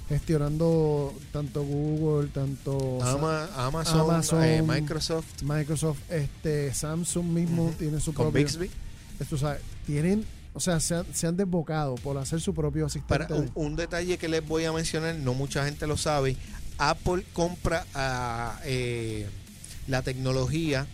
gestionando 0.08 1.14
tanto 1.32 1.62
Google, 1.62 2.28
tanto 2.30 2.98
Ama- 3.02 3.48
Amazon, 3.56 4.00
Amazon, 4.00 4.42
eh, 4.44 4.62
Microsoft, 4.62 5.42
Microsoft, 5.42 5.98
este 6.10 6.74
Samsung 6.74 7.26
mismo 7.26 7.72
tiene 7.78 8.00
su 8.00 8.12
con 8.12 8.26
propio. 8.26 8.42
Bixby. 8.46 8.70
Esto, 9.20 9.36
sabes, 9.38 9.60
tienen, 9.86 10.24
o 10.54 10.58
sea, 10.60 10.80
se 10.80 10.96
han, 10.96 11.06
se 11.14 11.26
han 11.28 11.36
desbocado 11.36 11.94
por 11.96 12.16
hacer 12.18 12.40
su 12.40 12.52
propio 12.54 12.86
asistente. 12.86 13.26
Para 13.26 13.34
un, 13.36 13.50
un 13.54 13.76
detalle 13.76 14.18
que 14.18 14.28
les 14.28 14.44
voy 14.46 14.64
a 14.64 14.72
mencionar, 14.72 15.14
no 15.14 15.34
mucha 15.34 15.64
gente 15.64 15.86
lo 15.86 15.96
sabe, 15.96 16.36
Apple 16.80 17.24
compra 17.32 17.84
a, 17.94 18.58
eh, 18.64 19.26
la 19.86 20.02
tecnología 20.02 20.86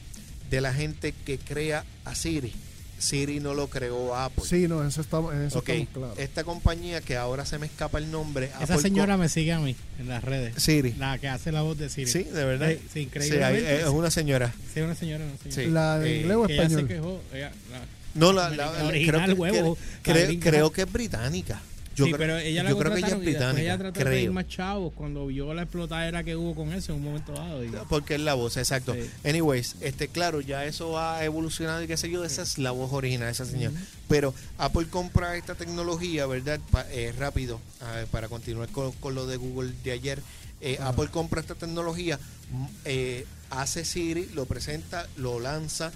de 0.51 0.61
la 0.61 0.73
gente 0.75 1.15
que 1.25 1.39
crea 1.39 1.85
a 2.05 2.15
Siri. 2.15 2.53
Siri 2.99 3.41
no 3.41 3.53
lo 3.53 3.69
creó 3.69 4.17
Apple. 4.17 4.43
Sí, 4.49 4.67
no, 4.69 4.83
eso 4.87 5.03
estamos, 5.03 5.35
en 5.35 5.43
eso 5.43 5.59
Ok, 5.59 5.69
estamos 5.69 5.89
claros. 5.93 6.19
esta 6.19 6.45
compañía 6.45 7.03
que 7.03 7.17
ahora 7.17 7.45
se 7.45 7.59
me 7.59 7.67
escapa 7.67 7.99
el 7.99 8.11
nombre. 8.11 8.47
Esa 8.47 8.63
Apple 8.75 8.79
señora 8.79 9.17
me 9.19 9.29
sigue 9.29 9.53
a 9.53 9.59
mí 9.59 9.77
en 10.01 10.09
las 10.09 10.25
redes. 10.25 10.55
Siri. 10.63 10.95
La 10.95 11.19
que 11.19 11.29
hace 11.29 11.53
la 11.53 11.61
voz 11.63 11.77
de 11.77 11.91
Siri. 11.91 12.11
Sí, 12.11 12.23
de 12.25 12.45
verdad. 12.45 12.71
Sí, 12.93 13.09
sí, 13.13 13.21
Sí, 13.21 13.37
hay- 13.37 13.57
es 13.65 13.87
una 13.89 14.11
señora. 14.11 14.55
Sí, 14.73 14.81
una 14.81 14.95
señora, 14.95 15.25
una 15.25 15.37
señora. 15.37 15.63
Sí. 15.63 15.71
¿La 15.71 15.99
de 15.99 16.11
eh, 16.11 16.21
inglés 16.21 16.37
o 16.37 16.45
ella 16.47 16.57
se 16.57 16.63
español? 16.63 16.89
quejó. 16.89 17.21
ella- 17.35 17.53
la- 17.71 17.85
No, 18.15 18.33
la, 18.33 18.49
La 18.49 18.73
la- 18.73 18.85
original, 18.87 19.25
creo, 19.25 19.35
que, 19.37 19.41
huevo, 19.43 19.75
que- 19.77 19.81
la 19.83 20.15
creo, 20.15 20.27
gringa. 20.29 20.51
creo 20.51 20.73
que 20.73 20.83
es 20.83 20.93
británica. 20.93 21.61
Yo 21.97 22.05
sí, 22.05 22.13
creo, 22.13 22.19
pero 22.19 22.39
ella 22.39 22.63
la 22.63 22.71
yo 22.71 22.79
creo 22.79 22.93
que 22.93 22.99
ella 22.99 23.09
es 23.09 23.19
británica. 23.19 23.61
ella 23.63 23.79
trató 23.79 23.99
de 24.01 24.05
creo. 24.05 24.33
más 24.33 24.47
chavos 24.49 24.93
cuando 24.95 25.27
vio 25.27 25.53
la 25.55 25.63
explotadera 25.63 26.23
que 26.23 26.37
hubo 26.37 26.55
con 26.55 26.73
eso 26.73 26.93
en 26.93 26.99
un 26.99 27.05
momento 27.05 27.33
dado. 27.33 27.65
y- 27.65 27.71
Porque 27.89 28.15
es 28.17 28.21
la 28.21 28.35
voz, 28.35 28.57
exacto. 28.59 28.95
Sí. 28.95 29.11
Anyways, 29.29 29.77
este, 29.81 30.09
claro, 30.09 30.41
ya 30.41 30.65
eso 30.67 30.99
ha 30.99 31.25
evolucionado 31.25 31.83
y 31.83 31.87
qué 31.87 31.97
sé 31.97 32.11
yo, 32.11 32.25
esa 32.25 32.43
es 32.43 32.59
la 32.59 32.71
voz 32.71 32.93
original 32.93 33.27
de 33.29 33.33
esa 33.33 33.45
señora. 33.47 33.75
Pero 34.09 34.33
Apple 34.59 34.87
compra 34.89 35.37
esta 35.37 35.55
tecnología, 35.55 36.27
¿verdad? 36.27 36.61
Pa- 36.71 36.87
eh, 36.91 37.13
rápido, 37.19 37.61
ver, 37.95 38.07
para 38.09 38.29
continuar 38.29 38.69
con, 38.69 38.93
con 38.93 39.15
lo 39.15 39.27
de 39.27 39.37
Google 39.37 39.73
de 39.83 39.93
ayer. 39.93 40.23
eh. 40.61 40.79
Apple 40.81 41.09
compra 41.09 41.41
esta 41.41 41.55
tecnología, 41.55 42.19
mm, 42.51 42.65
eh, 42.87 43.27
hace 43.51 43.85
Siri, 43.85 44.29
lo 44.35 44.47
presenta, 44.47 45.07
lo 45.17 45.39
lanza. 45.41 45.93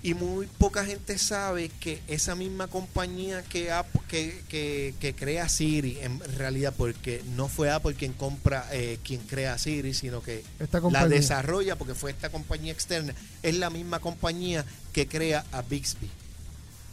Y 0.00 0.14
muy 0.14 0.46
poca 0.58 0.84
gente 0.84 1.18
sabe 1.18 1.70
que 1.80 2.00
esa 2.06 2.36
misma 2.36 2.68
compañía 2.68 3.42
que, 3.42 3.72
Apple- 3.72 4.00
que, 4.08 4.42
que, 4.48 4.94
que 5.00 5.12
crea 5.12 5.48
Siri, 5.48 5.98
en 6.00 6.20
realidad, 6.36 6.72
porque 6.76 7.20
no 7.34 7.48
fue 7.48 7.70
Apple 7.70 7.94
quien 7.94 8.12
compra, 8.12 8.68
eh, 8.70 8.98
quien 9.02 9.20
crea 9.22 9.58
Siri, 9.58 9.94
sino 9.94 10.22
que 10.22 10.44
Esta 10.60 10.80
la 10.90 11.08
desarrolla 11.08 11.74
porque 11.76 11.94
fue 11.96 12.12
esta 12.12 12.30
compañía 12.30 12.72
externa. 12.72 13.12
Es 13.42 13.56
la 13.56 13.70
misma 13.70 13.98
compañía 13.98 14.64
que 14.92 15.08
crea 15.08 15.44
a 15.50 15.62
Bixby. 15.62 16.08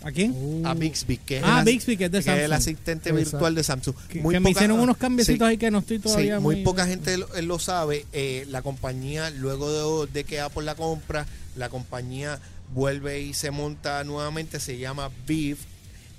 ¿A 0.04 0.12
quién? 0.12 0.34
Uh, 0.36 0.68
A 0.68 0.74
Bixby, 0.76 1.18
que 1.18 1.38
es, 1.38 1.44
Ah, 1.46 1.60
el, 1.60 1.66
Bixby, 1.66 1.98
que 1.98 2.06
es 2.06 2.12
de 2.12 2.24
que 2.24 2.32
es 2.32 2.40
el 2.44 2.54
asistente 2.54 3.10
Exacto. 3.10 3.32
virtual 3.32 3.56
de 3.56 3.64
Samsung. 3.64 3.96
Que, 4.08 4.22
que 4.22 4.40
me 4.40 4.50
hicieron 4.52 4.80
unos 4.80 4.98
cambiecitos 4.98 5.48
sí, 5.48 5.52
ahí 5.52 5.58
que 5.58 5.72
no 5.72 5.80
estoy 5.80 5.98
sí, 5.98 6.04
todavía 6.04 6.40
muy 6.40 6.56
muy- 6.58 6.64
poca 6.64 6.86
gente 6.86 7.18
lo, 7.18 7.28
lo 7.42 7.60
sabe. 7.60 8.06
eh, 8.14 8.46
la 8.50 8.62
compañía, 8.62 9.30
luego 9.32 10.06
de, 10.06 10.12
de 10.12 10.24
que 10.24 10.40
Apple 10.42 10.64
la 10.64 10.76
compra, 10.76 11.26
la 11.56 11.70
compañía 11.70 12.40
vuelve 12.74 13.22
y 13.22 13.34
se 13.34 13.52
monta 13.52 14.04
nuevamente, 14.04 14.60
se 14.60 14.78
llama 14.78 15.10
Viv. 15.28 15.58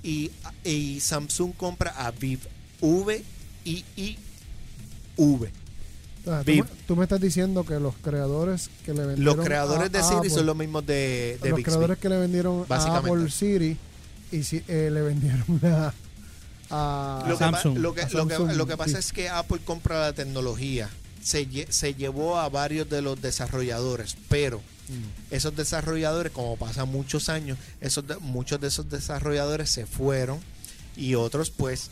Y, 0.03 0.31
y 0.63 0.99
Samsung 0.99 1.53
compra 1.55 1.91
a 1.97 2.11
Viv. 2.11 2.39
V 2.81 3.23
I 3.65 3.83
I 3.95 4.17
V. 5.17 5.49
Ah, 6.27 6.41
tú, 6.45 6.51
Viv. 6.51 6.63
me, 6.65 6.69
tú 6.85 6.95
me 6.95 7.03
estás 7.03 7.19
diciendo 7.21 7.65
que 7.65 7.79
los 7.79 7.95
creadores 7.95 8.69
que 8.85 8.93
le 8.93 9.05
vendieron 9.05 9.37
Los 9.37 9.45
creadores 9.45 9.85
a 9.85 9.89
de 9.89 10.03
Siri 10.03 10.15
Apple, 10.17 10.29
son 10.29 10.45
los 10.45 10.55
mismos 10.55 10.85
de, 10.85 11.39
de 11.41 11.49
los 11.49 11.57
Bixby. 11.57 11.63
creadores 11.63 11.97
que 11.99 12.09
le 12.09 12.17
vendieron 12.17 12.65
a. 12.69 12.97
Apple 12.97 13.29
Siri 13.31 13.77
y 14.31 14.43
si, 14.43 14.57
eh, 14.67 14.89
le 14.91 15.01
vendieron 15.01 15.43
a, 15.63 15.93
a 16.69 17.25
Lo 17.27 17.37
que, 17.37 17.45
pa- 17.45 17.51
Samsung. 17.53 17.77
lo 17.79 17.93
que- 17.93 18.01
A 18.01 18.09
lo 18.09 18.27
que- 18.27 18.35
Samsung, 18.35 18.57
lo 18.57 18.67
que 18.67 18.77
pasa 18.77 18.91
sí. 18.91 18.97
es 19.07 19.13
que 19.13 19.29
Apple 19.29 19.59
compra 19.63 20.01
la 20.01 20.13
tecnología, 20.13 20.89
se, 21.27 21.47
lle- 21.49 21.69
se 21.69 21.93
llevó 21.93 22.39
a 22.39 22.47
varios 22.49 22.89
de 22.89 23.01
los 23.01 23.21
desarrolladores, 23.21 24.15
pero 24.29 24.61
Mm. 24.89 25.33
esos 25.35 25.53
desarrolladores, 25.53 26.31
como 26.31 26.55
pasan 26.55 26.87
muchos 26.89 27.27
años, 27.27 27.57
esos 27.81 28.07
de- 28.07 28.17
muchos 28.19 28.61
de 28.61 28.67
esos 28.69 28.89
desarrolladores 28.89 29.69
se 29.69 29.85
fueron 29.85 30.39
y 30.95 31.15
otros 31.15 31.49
pues 31.49 31.89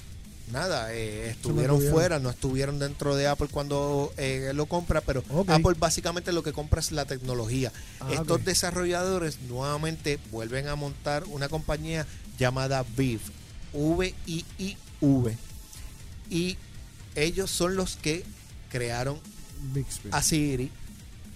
nada, 0.54 0.94
eh, 0.94 1.32
estuvieron 1.32 1.82
fuera, 1.82 2.20
no 2.20 2.30
estuvieron 2.30 2.80
dentro 2.80 3.16
de 3.18 3.28
Apple 3.28 3.50
cuando 3.52 4.14
eh, 4.16 4.52
lo 4.56 4.68
compra, 4.68 5.02
pero. 5.02 5.24
Apple 5.48 5.76
básicamente 5.78 6.32
lo 6.32 6.42
que 6.44 6.54
compra 6.54 6.80
es 6.80 6.92
la 6.94 7.04
tecnología. 7.06 7.74
Ah, 8.00 8.14
Estos 8.14 8.46
desarrolladores 8.46 9.40
nuevamente 9.50 10.18
vuelven 10.32 10.68
a 10.70 10.76
montar 10.76 11.26
una 11.26 11.50
compañía 11.50 12.06
llamada 12.40 12.86
Viv, 12.96 13.20
V-I-I-V. 13.74 15.38
Y 16.30 16.58
ellos 17.16 17.52
son 17.52 17.76
los 17.76 17.96
que 17.98 18.24
crearon 18.78 19.18
Bixby. 19.74 20.10
a 20.12 20.22
Siri 20.22 20.70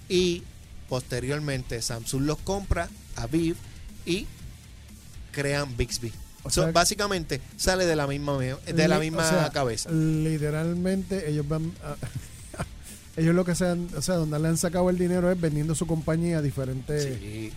y 0.09 0.43
posteriormente 0.89 1.81
Samsung 1.81 2.23
los 2.23 2.37
compra 2.39 2.89
a 3.15 3.27
Viv 3.27 3.55
y 4.05 4.25
crean 5.31 5.75
Bixby. 5.77 6.11
O 6.43 6.49
So, 6.49 6.63
sea- 6.63 6.71
básicamente 6.71 7.41
sale 7.57 7.85
de 7.85 7.95
la 7.95 8.07
misma 8.07 8.37
de 8.37 8.87
la 8.87 8.99
misma 8.99 9.25
o 9.25 9.29
sea, 9.29 9.49
cabeza. 9.51 9.89
Literalmente 9.91 11.29
ellos 11.29 11.47
van 11.47 11.71
a- 11.83 11.95
ellos 13.17 13.35
lo 13.35 13.45
que 13.45 13.55
sean, 13.55 13.87
o 13.95 14.01
sea, 14.01 14.15
donde 14.15 14.39
le 14.39 14.47
han 14.47 14.57
sacado 14.57 14.89
el 14.89 14.97
dinero 14.97 15.31
es 15.31 15.39
vendiendo 15.39 15.75
su 15.75 15.85
compañía 15.87 16.39
a 16.39 16.41
diferentes 16.41 17.17
Sí. 17.19 17.51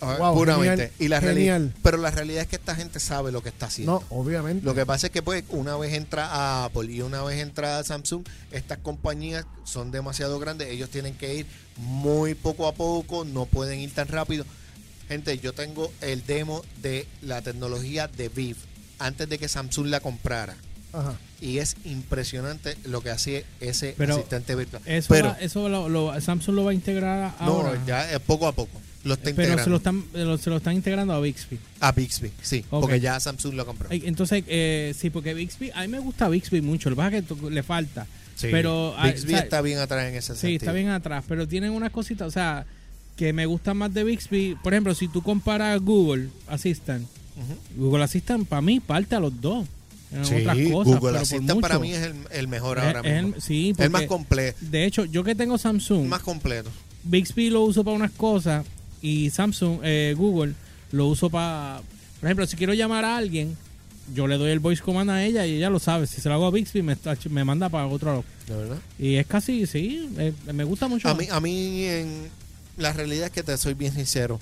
Ah, 0.00 0.16
Wow, 0.18 0.34
puramente. 0.34 0.76
genial, 0.88 0.92
y 0.98 1.08
la 1.08 1.20
realidad, 1.20 1.54
genial. 1.56 1.74
pero 1.82 1.96
la 1.96 2.10
realidad 2.10 2.42
es 2.42 2.48
que 2.48 2.56
esta 2.56 2.74
gente 2.74 3.00
sabe 3.00 3.32
lo 3.32 3.42
que 3.42 3.48
está 3.48 3.66
haciendo. 3.66 4.04
No, 4.10 4.16
obviamente. 4.18 4.64
Lo 4.64 4.74
que 4.74 4.84
pasa 4.84 5.06
es 5.06 5.12
que 5.12 5.22
pues 5.22 5.42
una 5.48 5.74
vez 5.76 5.94
entra 5.94 6.26
a 6.26 6.64
Apple 6.66 6.92
y 6.92 7.00
una 7.00 7.22
vez 7.22 7.40
entra 7.40 7.78
a 7.78 7.84
Samsung, 7.84 8.22
estas 8.50 8.78
compañías 8.78 9.46
son 9.64 9.90
demasiado 9.90 10.38
grandes, 10.38 10.68
ellos 10.68 10.90
tienen 10.90 11.14
que 11.14 11.34
ir 11.36 11.46
muy 11.78 12.34
poco 12.34 12.66
a 12.68 12.72
poco, 12.74 13.24
no 13.24 13.46
pueden 13.46 13.80
ir 13.80 13.92
tan 13.94 14.08
rápido. 14.08 14.44
Gente, 15.08 15.38
yo 15.38 15.54
tengo 15.54 15.90
el 16.02 16.26
demo 16.26 16.62
de 16.82 17.06
la 17.22 17.40
tecnología 17.40 18.06
de 18.08 18.28
Viv 18.28 18.56
antes 18.98 19.28
de 19.28 19.38
que 19.38 19.48
Samsung 19.48 19.86
la 19.86 20.00
comprara 20.00 20.56
Ajá. 20.92 21.14
y 21.40 21.58
es 21.58 21.76
impresionante 21.84 22.76
lo 22.84 23.00
que 23.02 23.10
hace 23.10 23.44
ese 23.60 23.94
Pero 23.96 24.14
asistente 24.14 24.54
virtual. 24.54 24.82
Eso, 24.84 25.08
Pero 25.08 25.28
va- 25.28 25.38
eso 25.40 25.68
lo, 25.68 25.88
lo- 25.88 26.20
Samsung 26.20 26.54
lo 26.56 26.64
va 26.64 26.72
a 26.72 26.74
integrar 26.74 27.34
ahora. 27.38 27.74
no, 27.78 27.86
ya 27.86 28.12
eh, 28.12 28.20
poco 28.20 28.46
a 28.46 28.52
poco 28.52 28.80
lo 29.06 29.14
está 29.14 29.30
pero 29.34 29.58
se 29.62 29.70
lo, 29.70 29.76
están, 29.76 30.04
lo- 30.12 30.36
se 30.38 30.50
lo 30.50 30.56
están 30.58 30.74
integrando 30.74 31.12
a 31.14 31.20
Bixby. 31.20 31.58
a 31.80 31.92
Bixby, 31.92 32.30
sí, 32.42 32.64
porque 32.68 33.00
ya 33.00 33.18
Samsung 33.20 33.54
lo 33.54 33.64
compró. 33.66 33.88
Entonces, 33.90 34.44
eh, 34.48 34.94
sí, 34.98 35.10
porque 35.10 35.32
Bixby, 35.34 35.70
a 35.74 35.82
mí 35.82 35.88
me 35.88 35.98
gusta 36.00 36.28
Bixby 36.28 36.60
mucho, 36.60 36.90
lo 36.90 36.96
que 36.96 37.00
pasa 37.02 37.16
es 37.16 37.22
que 37.26 37.34
to- 37.34 37.50
le 37.50 37.62
falta. 37.62 38.06
Sí. 38.36 38.48
pero, 38.50 38.94
ah, 38.98 39.06
Bixby 39.06 39.32
o 39.32 39.36
sea, 39.36 39.44
está 39.44 39.62
bien 39.62 39.78
atrás 39.78 40.06
en 40.08 40.14
ese 40.14 40.34
Sí, 40.34 40.40
sentido. 40.40 40.58
está 40.58 40.72
bien 40.72 40.88
atrás, 40.90 41.24
pero 41.26 41.48
tienen 41.48 41.70
unas 41.70 41.90
cositas, 41.90 42.28
o 42.28 42.30
sea, 42.30 42.66
que 43.16 43.32
me 43.32 43.46
gustan 43.46 43.78
más 43.78 43.94
de 43.94 44.04
Bixby. 44.04 44.56
Por 44.62 44.74
ejemplo, 44.74 44.94
si 44.94 45.08
tú 45.08 45.22
comparas 45.22 45.80
Google 45.80 46.28
Assistant, 46.46 47.06
Ujú. 47.36 47.84
Google 47.86 48.04
Assistant 48.04 48.46
para 48.46 48.60
mí 48.60 48.78
parte 48.80 49.14
a 49.14 49.20
los 49.20 49.40
dos. 49.40 49.66
En 50.12 50.24
Sí, 50.24 50.34
otras 50.36 50.56
cosas, 50.70 51.00
Google 51.00 51.18
Assistant 51.18 51.60
para 51.62 51.78
mucho. 51.78 51.88
mí 51.88 51.94
es 51.94 52.02
el, 52.02 52.14
el 52.30 52.46
mejor 52.48 52.76
Es- 52.78 52.84
ahora 52.84 53.00
es 53.00 53.06
el- 53.06 53.24
mismo. 53.26 53.40
sí, 53.40 53.72
el 53.78 53.90
más 53.90 54.02
completo. 54.02 54.58
De 54.60 54.84
hecho, 54.84 55.04
yo 55.06 55.24
que 55.24 55.34
tengo 55.34 55.56
Samsung, 55.58 56.06
Más 56.06 56.22
completo. 56.22 56.70
Bixby 57.04 57.48
lo 57.50 57.62
uso 57.62 57.82
para 57.84 57.96
unas 57.96 58.10
cosas 58.12 58.66
y 59.02 59.30
Samsung, 59.30 59.80
eh, 59.82 60.14
Google, 60.16 60.54
lo 60.92 61.06
uso 61.06 61.30
para... 61.30 61.80
Por 62.20 62.28
ejemplo, 62.28 62.46
si 62.46 62.56
quiero 62.56 62.74
llamar 62.74 63.04
a 63.04 63.16
alguien, 63.16 63.56
yo 64.14 64.26
le 64.26 64.38
doy 64.38 64.50
el 64.50 64.60
voice 64.60 64.82
command 64.82 65.10
a 65.10 65.24
ella 65.24 65.46
y 65.46 65.56
ella 65.56 65.68
lo 65.70 65.78
sabe. 65.78 66.06
Si 66.06 66.20
se 66.20 66.28
lo 66.28 66.34
hago 66.36 66.46
a 66.46 66.50
Bixby, 66.50 66.82
me, 66.82 66.92
está- 66.94 67.16
me 67.28 67.44
manda 67.44 67.68
para 67.68 67.86
otro 67.86 68.10
lado. 68.10 68.24
¿De 68.48 68.56
verdad? 68.56 68.78
Y 68.98 69.16
es 69.16 69.26
casi, 69.26 69.66
sí, 69.66 70.08
eh, 70.18 70.32
me 70.52 70.64
gusta 70.64 70.88
mucho. 70.88 71.08
A 71.08 71.14
mí, 71.14 71.26
a 71.30 71.40
mí 71.40 71.84
en, 71.84 72.28
la 72.76 72.92
realidad 72.92 73.26
es 73.26 73.32
que 73.32 73.42
te 73.42 73.56
soy 73.58 73.74
bien 73.74 73.92
sincero. 73.92 74.40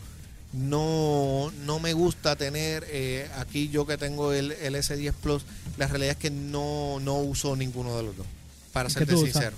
No, 0.53 1.51
no 1.67 1.81
me 1.81 1.95
gusta 1.95 2.37
tener 2.37 2.87
eh, 2.89 3.29
aquí 3.39 3.71
yo 3.71 3.87
que 3.87 3.99
tengo 3.99 4.33
el, 4.33 4.53
el 4.53 4.77
S10 4.77 5.13
Plus. 5.15 5.43
La 5.79 5.89
realidad 5.89 6.13
es 6.13 6.19
que 6.19 6.31
no, 6.31 7.01
no 7.01 7.19
uso 7.19 7.57
ninguno 7.57 7.97
de 7.97 8.05
los 8.05 8.17
dos. 8.17 8.27
Para 8.73 8.89
¿Qué 8.89 8.95
serte 8.95 9.15
usas? 9.17 9.53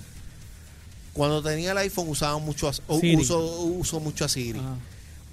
Cuando 1.17 1.41
tenía 1.43 1.71
el 1.71 1.77
iPhone 1.79 2.07
usaba 2.09 2.37
mucho 2.37 2.67
a, 2.69 2.71
o- 2.87 2.99
Siri. 2.99 3.15
uso, 3.17 3.39
uso 3.63 3.99
mucho 3.99 4.23
a 4.25 4.29
Siri. 4.29 4.59
Ah. 4.63 4.75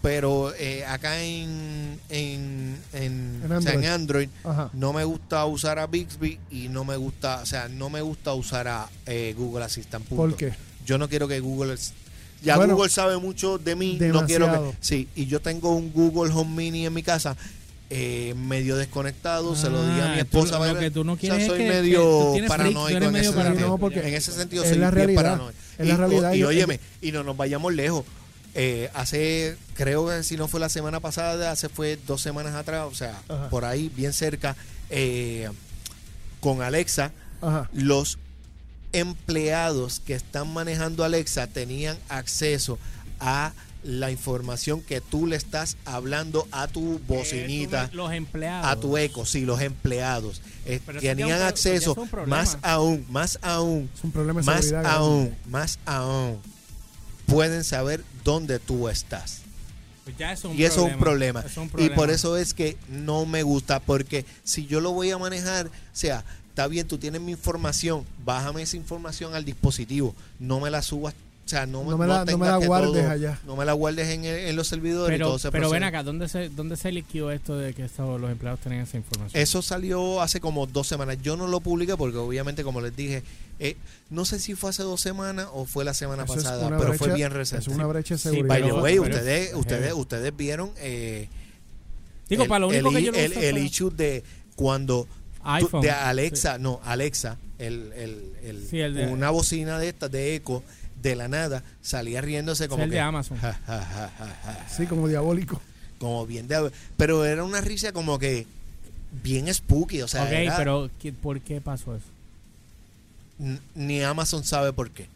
Pero 0.03 0.53
eh, 0.59 0.85
acá 0.85 1.19
en, 1.23 1.99
en, 2.11 2.77
en, 2.93 3.41
En 3.45 3.53
o 3.53 3.63
sea, 3.63 3.73
en 3.73 3.85
Android. 3.87 4.29
Ajá. 4.45 4.69
no 4.75 4.93
me 4.93 5.03
gusta 5.05 5.45
usar 5.47 5.79
a 5.79 5.87
Bixby 5.87 6.39
y 6.51 6.69
no 6.69 6.85
me 6.85 6.97
gusta, 6.97 7.41
o 7.43 7.47
sea, 7.47 7.69
no 7.69 7.89
me 7.89 8.03
gusta 8.03 8.35
usar 8.35 8.69
a 8.69 8.89
eh, 9.07 9.35
Google 9.37 9.65
Assistant. 9.65 10.05
punto. 10.05 10.23
¿Por 10.23 10.37
qué? 10.37 10.53
Yo 10.85 10.99
no 10.99 11.09
quiero 11.09 11.27
que 11.27 11.41
Google 11.41 11.75
ya 12.43 12.57
Bueno, 12.57 12.75
Google 12.75 12.91
sabe 12.91 13.17
mucho 13.17 13.57
de 13.57 13.75
mí, 13.77 13.97
no 13.99 14.27
quiero 14.27 14.45
demasiado. 14.45 14.71
que 14.73 14.77
sí, 14.83 15.09
y 15.15 15.25
yo 15.25 15.41
tengo 15.41 15.75
un 15.75 15.91
Google 15.95 16.31
Home 16.35 16.55
Mini 16.55 16.85
en 16.85 16.93
mi 16.93 17.03
casa 17.03 17.35
eh, 17.91 18.35
medio 18.37 18.77
desconectado, 18.77 19.55
se 19.57 19.69
lo 19.71 19.83
di 19.85 19.93
a 20.01 20.05
mi 20.07 20.11
Ah, 20.13 20.19
esposa. 20.21 20.53
tú- 20.53 20.59
lo 20.59 20.61
¿verdad? 20.61 20.81
que 20.81 20.91
tú 20.91 21.05
no 21.05 21.13
O 21.13 21.17
sea, 21.17 21.21
quieres 21.21 21.43
es 21.43 21.47
soy 21.49 21.59
que 21.59 21.69
medio 21.69 22.01
tú 22.01 22.31
tienes 22.33 22.53
freak, 22.53 22.69
tú 22.69 22.75
paranoico 22.75 23.05
en 23.05 23.13
medio 23.13 23.29
ese 23.31 23.37
paranoico. 23.37 23.45
sentido. 23.51 23.69
No, 23.69 23.79
porque 23.79 24.01
en 24.09 24.15
ese 24.15 24.33
sentido 24.33 24.65
soy 24.65 24.79
la 24.79 24.91
bien 24.91 25.15
paranoico. 25.15 25.59
es 25.79 25.87
la 25.87 25.95
Y- 25.95 25.97
realidad. 25.97 26.33
Y, 26.33 26.39
Yo- 26.39 26.49
óyeme, 26.49 26.81
y 27.03 27.13
no 27.13 27.23
nos 27.25 27.37
vayamos 27.37 27.73
lejos. 27.75 28.05
Eh, 28.55 28.89
hace, 28.95 29.57
creo 29.75 30.07
que 30.09 30.23
si 30.23 30.37
no 30.37 30.47
fue 30.49 30.61
la 30.61 30.69
semana 30.69 31.01
pasada, 31.01 31.51
hace 31.51 31.69
fue 31.69 31.99
dos 32.07 32.23
semanas 32.23 32.55
atrás, 32.55 32.87
o 32.91 32.95
sea, 32.95 33.21
Ajá. 33.29 33.49
por 33.51 33.65
ahí 33.65 33.91
bien 33.97 34.13
cerca, 34.13 34.57
eh, 34.91 35.49
con 36.41 36.63
Alexa, 36.63 37.11
Ajá. 37.43 37.69
los 37.73 38.19
empleados 38.93 40.01
que 40.01 40.15
están 40.15 40.53
manejando 40.53 41.05
Alexa 41.05 41.47
tenían 41.49 41.97
acceso 42.09 42.79
a 43.21 43.53
la 43.85 44.11
información 44.11 44.81
que 44.81 45.01
tú 45.01 45.27
le 45.27 45.37
estás 45.37 45.77
hablando 45.85 46.49
a 46.51 46.67
tu 46.69 46.99
bocinita, 47.07 47.91
Los 47.93 48.13
empleados. 48.13 48.67
a 48.67 48.77
tu 48.81 48.97
eco, 48.97 49.27
sí, 49.27 49.43
los 49.45 49.61
empleados 49.61 50.41
eh, 50.65 50.81
tenían 51.01 51.39
un 51.41 51.47
acceso, 51.47 51.95
más 52.27 52.57
aún, 52.63 53.05
más 53.11 53.39
aún, 53.43 53.91
Es 53.95 54.03
un 54.05 54.11
problema 54.11 54.41
de 54.41 54.47
más 54.47 54.71
grande. 54.71 54.89
aún, 54.89 55.37
más 55.51 55.79
aún, 55.85 56.39
pueden 57.27 57.65
saber 57.65 58.03
dónde 58.25 58.59
tú 58.59 58.89
estás. 58.89 59.41
Pues 60.05 60.17
ya 60.19 60.33
eso 60.33 60.49
es 60.49 60.55
un 60.55 60.61
Y 60.61 60.65
eso 60.65 60.87
es 60.87 60.93
un 60.95 60.99
problema. 61.01 61.41
Es 61.41 61.57
un 61.57 61.65
Y 61.67 61.69
problema. 61.69 61.95
por 61.95 62.11
eso 62.11 62.37
es 62.37 62.53
que 62.55 62.77
no 62.89 63.25
me 63.27 63.43
gusta, 63.43 63.81
porque 63.81 64.27
si 64.45 64.67
yo 64.67 64.81
lo 64.81 64.93
voy 64.93 65.11
a 65.11 65.19
manejar, 65.19 65.67
o 65.69 65.71
sea, 65.93 66.25
está 66.51 66.67
bien, 66.69 66.87
tú 66.87 66.99
tienes 66.99 67.21
mi 67.23 67.33
información, 67.33 68.05
bájame 68.25 68.63
esa 68.63 68.77
información 68.77 69.35
al 69.35 69.45
dispositivo, 69.47 70.15
no 70.39 70.61
me 70.61 70.71
la 70.71 70.83
subas, 70.83 71.15
o 71.45 71.49
sea, 71.49 71.67
no, 71.67 71.85
No 71.85 71.99
me 71.99 72.07
la- 72.07 72.21
no 72.21 72.25
tengas 72.25 72.41
me 72.41 72.47
la 72.55 72.59
que 72.59 72.67
guardes 72.67 73.03
todo- 73.03 73.11
allá. 73.11 73.39
No 73.45 73.55
me 73.55 73.65
la 73.67 73.73
guardes 73.75 74.09
en, 74.09 74.25
el- 74.25 74.39
en 74.49 74.57
los 74.57 74.67
servidores 74.67 75.15
y 75.19 75.23
todo 75.23 75.37
Pero, 75.39 75.51
pero 75.53 75.71
ven 75.71 75.83
acá, 75.85 76.03
¿dónde 76.03 76.27
se, 76.29 76.49
¿dónde 76.49 76.77
se 76.79 76.91
liquidó 76.91 77.31
esto 77.31 77.59
de 77.59 77.75
que 77.75 77.85
esto- 77.85 78.19
los 78.19 78.31
empleados 78.31 78.61
tenían 78.61 78.83
esa 78.83 78.97
información? 78.97 79.41
Eso 79.43 79.61
salió 79.61 80.23
hace 80.23 80.41
como 80.41 80.67
dos 80.67 80.87
semanas. 80.89 81.19
Yo 81.23 81.37
no 81.37 81.47
lo 81.47 81.61
publiqué 81.61 81.97
porque 81.99 82.17
obviamente, 82.17 82.65
como 82.65 82.81
les 82.81 82.97
dije, 82.97 83.23
eh, 83.59 83.77
no 84.09 84.25
sé 84.25 84.41
si 84.41 84.55
fue 84.55 84.71
hace 84.71 84.83
dos 84.85 85.03
semanas 85.03 85.49
o 85.53 85.67
fue 85.67 85.85
la 85.85 85.93
semana 85.93 86.25
Eso 86.25 86.35
pasada, 86.35 86.77
pero 86.79 86.95
fue 86.95 87.13
bien 87.15 87.31
reciente. 87.31 87.69
Es 87.71 87.75
una 87.77 87.87
brecha 87.87 88.15
de 88.15 88.19
Sí, 88.19 88.23
seguridad. 88.31 88.49
By 88.49 88.63
the 88.63 88.73
way, 88.73 88.99
ustedes, 88.99 89.55
ustedes, 89.55 89.93
ustedes 89.93 90.35
vieron 90.37 90.71
eh, 90.79 91.29
Digo, 92.29 92.45
el, 92.45 92.49
para 92.49 92.61
lo 92.61 92.69
único 92.69 92.89
el, 92.89 92.95
que 92.97 93.03
yo 93.03 93.13
lo 93.13 93.19
el, 93.19 93.33
el 93.35 93.59
issue 93.59 93.91
de 93.91 94.25
cuando 94.57 95.07
tú- 95.71 95.81
de 95.83 95.91
Alexa, 95.91 96.57
no, 96.57 96.81
Alexa, 96.85 97.37
el, 97.59 97.93
el, 97.95 98.33
el- 98.43 98.67
Sí, 98.67 98.81
el 98.81 98.95
de- 98.95 99.07
una 99.09 99.29
bocina 99.31 99.79
de 99.79 99.91
estas 99.91 100.11
de 100.11 100.35
eco 100.37 100.63
de 101.05 101.15
la 101.17 101.29
nada 101.29 101.63
salía 101.83 102.21
riéndose 102.21 102.67
como 102.69 102.83
el 102.83 102.89
que 102.91 102.97
de 102.97 103.01
Amazon. 103.01 103.39
ja, 103.39 103.53
ja, 103.67 103.81
ja, 103.81 104.11
ja, 104.19 104.37
ja, 104.45 104.69
Sí, 104.75 104.87
como 104.87 105.07
diabólico. 105.07 105.61
como 105.99 106.27
bien 106.27 106.49
de 106.49 106.71
pero 106.97 107.25
era 107.25 107.45
una 107.45 107.61
risa 107.61 107.93
como 107.93 108.19
que 108.19 108.47
bien 109.23 109.53
spooky, 109.53 110.03
o 110.03 110.09
sea, 110.09 110.25
ok, 110.25 110.31
era- 110.33 110.57
pero 110.57 110.91
¿qué- 111.01 111.13
¿por 111.13 111.41
qué 111.41 111.61
pasó 111.61 111.95
eso? 111.95 112.07
ni 113.75 114.03
Amazon 114.03 114.45
sabe 114.45 114.73
por 114.73 114.91
qué. 114.91 115.09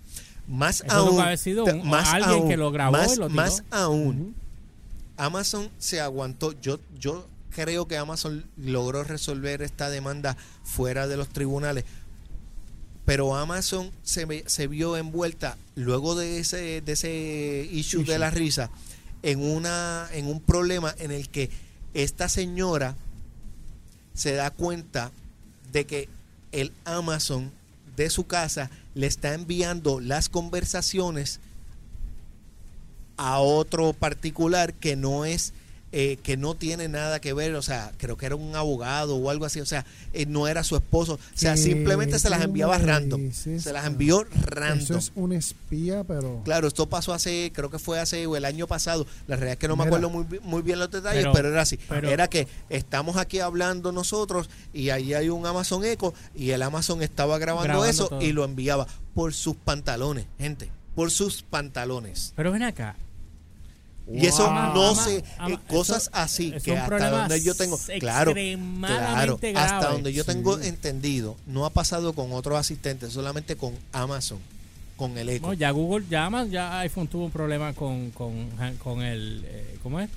Más 0.49 0.81
Eso 0.81 0.93
aún, 0.95 1.21
haber 1.21 1.39
sido 1.39 1.65
un- 1.65 1.95
alguien 1.95 2.49
que 2.49 2.57
lo 2.57 2.71
grabó 2.71 2.93
más, 2.93 3.15
y 3.15 3.17
lo 3.21 3.27
tiró. 3.29 3.37
más 3.37 3.63
aún, 3.71 4.35
Amazon 5.17 5.69
se 5.79 6.01
aguantó. 6.01 6.53
Yo, 6.61 6.79
yo 6.99 7.27
creo 7.55 7.87
que 7.87 7.97
Amazon 7.97 8.45
logró 8.57 9.05
resolver 9.05 9.63
esta 9.63 9.91
demanda 9.91 10.37
fuera 10.65 11.07
de 11.07 11.17
los 11.17 11.29
tribunales. 11.29 11.85
Pero 13.09 13.35
Amazon 13.35 13.91
se, 14.03 14.45
se 14.49 14.67
vio 14.67 14.99
envuelta 14.99 15.57
luego 15.77 16.15
de 16.15 16.41
ese, 16.41 16.83
de 16.83 16.93
ese 16.93 17.67
issue, 17.73 18.05
de 18.05 18.19
la 18.19 18.29
risa 18.29 18.69
en, 19.23 19.41
una, 19.41 20.07
en 20.13 20.27
un 20.27 20.43
problema 20.43 20.95
en 20.99 21.11
el 21.11 21.31
que 21.31 21.49
esta 21.95 22.29
señora 22.29 22.97
se 24.13 24.35
da 24.35 24.51
cuenta 24.51 25.11
de 25.73 25.87
que 25.87 26.11
el 26.53 26.71
Amazon 26.85 27.51
de 27.97 28.11
su 28.11 28.27
casa 28.27 28.69
le 28.93 29.07
está 29.07 29.33
enviando 29.33 30.01
las 30.01 30.29
conversaciones 30.29 31.41
a 33.17 33.39
otro 33.39 33.95
particular 33.95 34.75
que 34.75 34.97
no 34.97 35.25
es 35.25 35.55
eh, 35.93 36.19
que 36.23 36.37
no 36.37 36.55
tiene 36.55 36.89
nada 36.89 37.21
que 37.21 37.33
ver, 37.33 37.55
o 37.55 37.63
sea, 37.63 37.93
creo 37.97 38.17
que 38.17 38.27
era 38.27 38.37
un 38.37 38.55
abogado 38.55 39.17
o 39.17 39.31
algo 39.31 39.45
así, 39.47 39.61
o 39.61 39.67
sea, 39.67 39.87
eh, 40.13 40.27
no 40.27 40.47
era 40.49 40.63
su 40.65 40.77
esposo, 40.77 41.15
o 41.15 41.19
sea, 41.35 41.53
¿Qué 41.55 41.61
simplemente 41.63 42.19
se 42.19 42.29
las 42.29 42.43
enviaba 42.43 42.77
random, 42.79 43.23
dices, 43.23 43.63
se 43.63 43.73
las 43.73 43.87
envió 43.87 44.25
random. 44.45 44.79
Eso 44.79 44.99
es 44.99 45.13
un 45.15 45.33
espía, 45.33 46.05
pero. 46.05 46.43
Claro, 46.45 46.69
esto 46.69 46.87
pasó 46.89 47.15
hace, 47.15 47.51
creo 47.55 47.71
que 47.71 47.79
fue 47.79 47.99
hace 48.01 48.27
o 48.27 48.37
el 48.37 48.45
año 48.45 48.67
pasado. 48.67 49.07
La 49.27 49.37
realidad 49.37 49.53
es 49.55 49.59
que 49.59 49.69
no 49.69 49.77
me 49.77 49.85
acuerdo 49.85 50.11
muy, 50.11 50.27
muy 50.43 50.63
bien 50.63 50.79
los 50.79 50.91
detalles, 50.91 51.23
Pero- 51.23 51.33
pero, 51.33 51.49
era 51.49 51.63
así. 51.63 51.79
pero- 51.89 52.09
era 52.11 52.29
que 52.29 52.47
estamos 52.69 53.17
aquí 53.17 53.41
hablando 53.41 53.91
nosotros 53.93 54.51
y 54.75 54.91
ahí 54.91 55.15
hay 55.15 55.29
un 55.31 55.47
Amazon 55.47 55.85
Echo 55.85 56.13
y 56.35 56.51
el 56.51 56.63
Amazon 56.63 57.03
estaba 57.03 57.39
grabando, 57.39 57.65
Grabando 57.65 57.91
eso 57.91 58.09
todo. 58.09 58.21
y 58.23 58.33
lo 58.33 58.45
enviaba 58.45 58.87
por 59.15 59.33
sus 59.33 59.57
pantalones, 59.57 60.27
gente, 60.39 60.71
por 60.95 61.11
sus 61.11 61.43
pantalones. 61.43 62.33
Pero 62.37 62.53
ven 62.53 62.63
acá. 62.63 62.97
Y 64.11 64.27
eso 64.27 64.51
no 64.51 64.91
ama- 64.91 65.05
sé, 65.05 65.23
ama- 65.39 65.55
eh, 65.55 65.59
cosas 65.69 66.03
eso- 66.03 66.11
así 66.15 66.53
es 66.57 66.63
que 66.63 66.77
hasta 66.77 67.11
donde 67.11 67.43
yo 67.43 67.55
tengo, 67.55 67.79
claro, 68.01 68.33
claro, 68.33 69.39
hasta 69.55 69.89
donde 69.91 70.13
yo 70.13 70.25
Sí. 70.25 70.31
tengo 70.33 70.59
entendido, 70.61 71.37
no 71.47 71.67
ha 71.67 71.71
pasado 71.71 72.13
con 72.15 72.33
otros 72.33 72.59
asistentes, 72.59 73.13
solamente 73.13 73.57
con 73.57 73.75
Amazon, 73.93 74.39
con 74.97 75.17
el 75.19 75.29
Echo. 75.29 75.47
No, 75.49 75.53
ya 75.53 75.71
Google, 75.73 76.07
ya, 76.09 76.25
Ama- 76.27 76.47
ya 76.47 76.79
iPhone 76.81 77.07
tuvo 77.09 77.27
un 77.27 77.31
problema 77.31 77.73
con, 77.75 78.11
con, 78.13 78.49
con 78.79 79.03
el, 79.03 79.45
eh, 79.47 79.77
¿cómo 79.83 80.01
es? 80.01 80.09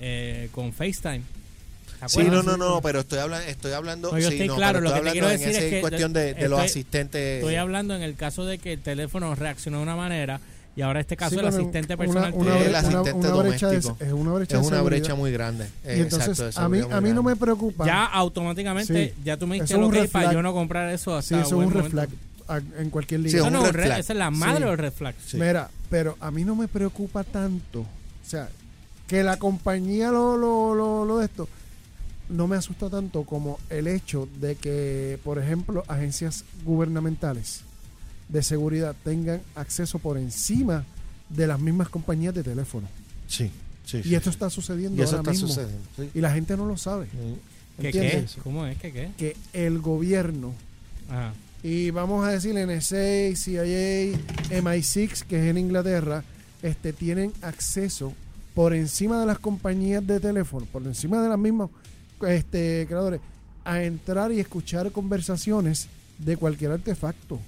Eh, 0.00 0.48
con 0.52 0.72
FaceTime. 0.72 1.22
¿Te 2.00 2.08
Sí, 2.08 2.24
no, 2.24 2.42
no, 2.42 2.56
no, 2.56 2.82
pero 2.82 3.00
estoy 3.00 3.20
hablando, 3.20 3.46
estoy 3.48 3.72
hablando, 3.72 4.10
No, 4.10 4.18
yo 4.18 4.26
sí, 4.28 4.34
estoy 4.34 4.48
no, 4.48 4.56
claro, 4.56 4.80
pero 4.80 4.82
lo 4.82 4.88
que 4.88 4.92
te 4.94 4.98
hablando 4.98 5.12
quiero 5.12 5.30
en 5.30 5.38
decir 5.38 5.48
es 5.50 5.56
esa 5.62 5.70
que 5.70 5.80
cuestión 5.80 6.12
de, 6.12 6.34
de 6.34 6.48
los 6.48 6.58
asistentes. 6.60 7.38
Estoy 7.38 7.54
hablando 7.54 7.94
en 7.94 8.02
el 8.02 8.16
caso 8.16 8.44
de 8.44 8.58
que 8.58 8.72
el 8.72 8.80
teléfono 8.80 9.34
reaccionó 9.36 9.76
de 9.78 9.82
una 9.84 9.94
manera 9.94 10.40
y 10.74 10.80
ahora 10.82 11.00
este 11.00 11.16
caso 11.16 11.34
Sí, 11.34 11.40
el 11.40 11.46
asistente 11.46 11.94
una- 11.94 11.98
personal 12.04 12.32
una, 12.34 12.52
tuyo- 12.52 12.64
El 12.66 12.74
asistente 12.74 13.12
una- 13.12 13.28
una 13.34 13.42
brecha 13.42 13.68
de- 13.68 13.80
doméstico. 13.80 13.96
es 14.04 14.12
una 14.12 14.32
brecha 14.32 14.60
es 14.60 14.66
una 14.66 14.82
brecha 14.82 15.14
muy 15.14 15.32
grande. 15.32 15.66
Y 15.84 16.00
entonces, 16.00 16.28
Exacto, 16.40 16.60
a 16.60 16.68
mí, 16.68 16.80
a 16.90 17.00
mí 17.00 17.10
no 17.12 17.22
me 17.22 17.36
preocupa. 17.36 17.84
ya 17.86 18.04
automáticamente 18.06 19.08
Sí. 19.14 19.22
ya 19.24 19.36
tú 19.36 19.46
me 19.46 19.58
es 19.58 19.70
lo 19.70 19.86
un 19.86 19.92
que 19.92 20.08
para 20.08 20.32
yo 20.32 20.42
no 20.42 20.52
comprar 20.52 20.88
eso 20.90 21.14
hasta 21.16 21.36
sí, 21.36 21.40
eso 21.46 21.60
es 21.60 21.66
un 21.66 21.72
red 21.74 21.84
flag 21.90 22.08
en 22.78 22.90
cualquier 22.90 23.20
Sí, 23.20 23.26
liga. 23.26 23.38
es 23.38 23.52
No, 23.52 23.60
un 23.62 23.72
no, 23.72 23.82
esa 23.82 23.98
es 23.98 24.08
la 24.10 24.30
madre 24.30 24.56
Sí. 24.56 24.60
de 24.62 24.66
los 24.70 24.78
red. 24.78 24.92
Sí. 25.26 25.36
Mira, 25.38 25.70
pero 25.90 26.16
a 26.20 26.30
mí 26.30 26.44
no 26.44 26.54
me 26.56 26.68
preocupa 26.68 27.22
tanto. 27.24 27.80
O 27.80 27.86
sea, 28.28 28.48
que 29.06 29.22
la 29.22 29.36
compañía 29.38 30.10
lo, 30.10 30.36
lo, 30.36 30.74
lo, 30.74 31.04
lo 31.04 31.18
de 31.18 31.26
esto 31.26 31.48
no 32.30 32.46
me 32.48 32.56
asusta 32.56 32.88
tanto 32.88 33.24
como 33.24 33.58
el 33.68 33.86
hecho 33.86 34.26
de 34.40 34.54
que, 34.56 35.18
por 35.22 35.38
ejemplo, 35.38 35.84
agencias 35.86 36.44
gubernamentales 36.64 37.62
de 38.28 38.42
seguridad 38.42 38.94
tengan 39.04 39.40
acceso 39.54 39.98
por 39.98 40.16
encima 40.18 40.84
de 41.28 41.46
las 41.46 41.58
mismas 41.60 41.88
compañías 41.88 42.34
de 42.34 42.42
teléfono. 42.42 42.88
Sí, 43.26 43.50
sí, 43.84 43.98
Y 43.98 44.02
sí, 44.04 44.14
esto 44.14 44.30
sí. 44.30 44.34
está 44.34 44.50
sucediendo 44.50 45.00
Y 45.00 45.04
eso 45.04 45.16
ahora 45.16 45.30
está 45.32 45.32
mismo. 45.32 45.48
sucediendo. 45.48 45.80
sí. 45.96 46.10
Y 46.14 46.20
la 46.20 46.32
gente 46.32 46.56
no 46.56 46.66
lo 46.66 46.76
sabe. 46.76 47.06
Mm. 47.06 47.80
¿Qué, 47.82 47.90
qué? 47.90 48.26
¿Cómo 48.42 48.66
es? 48.66 48.76
¿Qué 48.78 48.92
qué? 48.92 49.10
Que 49.16 49.36
el 49.54 49.78
gobierno 49.80 50.52
Ajá. 51.08 51.32
y 51.62 51.90
vamos 51.90 52.24
a 52.26 52.30
decir 52.30 52.54
NSA, 52.54 53.34
CIA, 53.34 54.12
MI6, 54.50 55.22
que 55.24 55.36
es 55.42 55.50
en 55.50 55.56
Inglaterra, 55.58 56.22
este, 56.62 56.92
tienen 56.92 57.32
acceso 57.42 58.12
por 58.54 58.74
encima 58.74 59.18
de 59.18 59.26
las 59.26 59.38
compañías 59.38 60.06
de 60.06 60.20
teléfono, 60.20 60.66
por 60.70 60.82
encima 60.82 61.22
de 61.22 61.28
las 61.30 61.38
mismas 61.38 61.70
este, 62.28 62.84
creadores, 62.86 63.20
a 63.64 63.82
entrar 63.82 64.30
y 64.32 64.38
escuchar 64.40 64.92
conversaciones 64.92 65.88
de 66.18 66.36
cualquier 66.36 66.72
artefacto. 66.72 67.40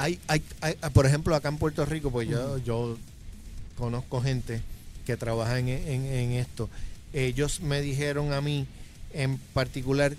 Hay, 0.00 0.18
hay, 0.28 0.42
hay- 0.60 0.76
por 0.92 1.04
ejemplo, 1.06 1.34
acá 1.34 1.48
en 1.48 1.58
Puerto 1.58 1.84
Rico, 1.84 2.10
pues 2.10 2.28
yo, 2.28 2.58
yo 2.58 2.96
conozco 3.76 4.20
gente 4.22 4.62
que 5.06 5.16
trabaja 5.16 5.58
en, 5.58 5.68
en- 5.68 6.06
en 6.06 6.32
esto. 6.32 6.68
Ellos 7.12 7.60
me 7.60 7.80
dijeron 7.82 8.32
a 8.32 8.40
mí 8.40 8.66
en 9.12 9.36
particular, 9.38 10.14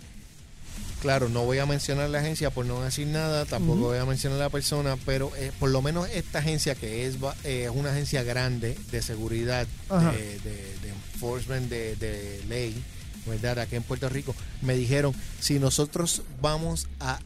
claro, 1.01 1.29
no 1.29 1.45
voy 1.45 1.57
a 1.59 1.65
mencionar 1.65 2.09
la 2.09 2.19
agencia 2.19 2.49
por 2.51 2.65
no 2.65 2.81
decir 2.81 3.07
nada, 3.07 3.45
tampoco 3.45 3.79
voy 3.87 3.97
a 3.97 4.05
mencionar 4.05 4.37
la 4.39 4.49
persona, 4.49 4.97
pero 5.05 5.31
eh, 5.37 5.51
por 5.59 5.69
lo 5.71 5.81
menos 5.81 6.09
esta 6.09 6.39
agencia 6.39 6.75
que 6.75 7.07
es 7.07 7.15
eh, 7.43 7.69
una 7.73 7.91
agencia 7.91 8.21
grande 8.23 8.77
de 8.91 9.01
seguridad, 9.01 9.65
de, 10.11 10.39
de- 10.39 10.77
de 10.81 10.89
enforcement 10.89 11.69
de, 11.69 11.95
de 11.95 12.43
ley, 12.49 12.83
¿verdad? 13.25 13.59
Aquí 13.59 13.75
en 13.77 13.83
Puerto 13.83 14.09
Rico, 14.09 14.35
me 14.61 14.75
dijeron, 14.75 15.13
si 15.39 15.57
nosotros 15.59 16.21
vamos 16.41 16.87
a 16.99 17.19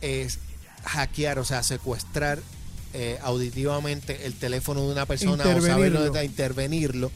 es 0.00 0.38
hackear, 0.84 1.38
o 1.38 1.44
sea, 1.44 1.62
secuestrar 1.62 2.40
eh, 2.92 3.18
auditivamente 3.22 4.26
el 4.26 4.34
teléfono 4.34 4.84
de 4.86 4.92
una 4.92 5.06
persona 5.06 5.32
o 5.34 5.46
saber 5.46 5.56
Intervenirlo. 5.58 6.00
dónde 6.00 6.06
está, 6.18 6.24
intervenirlo, 6.24 7.12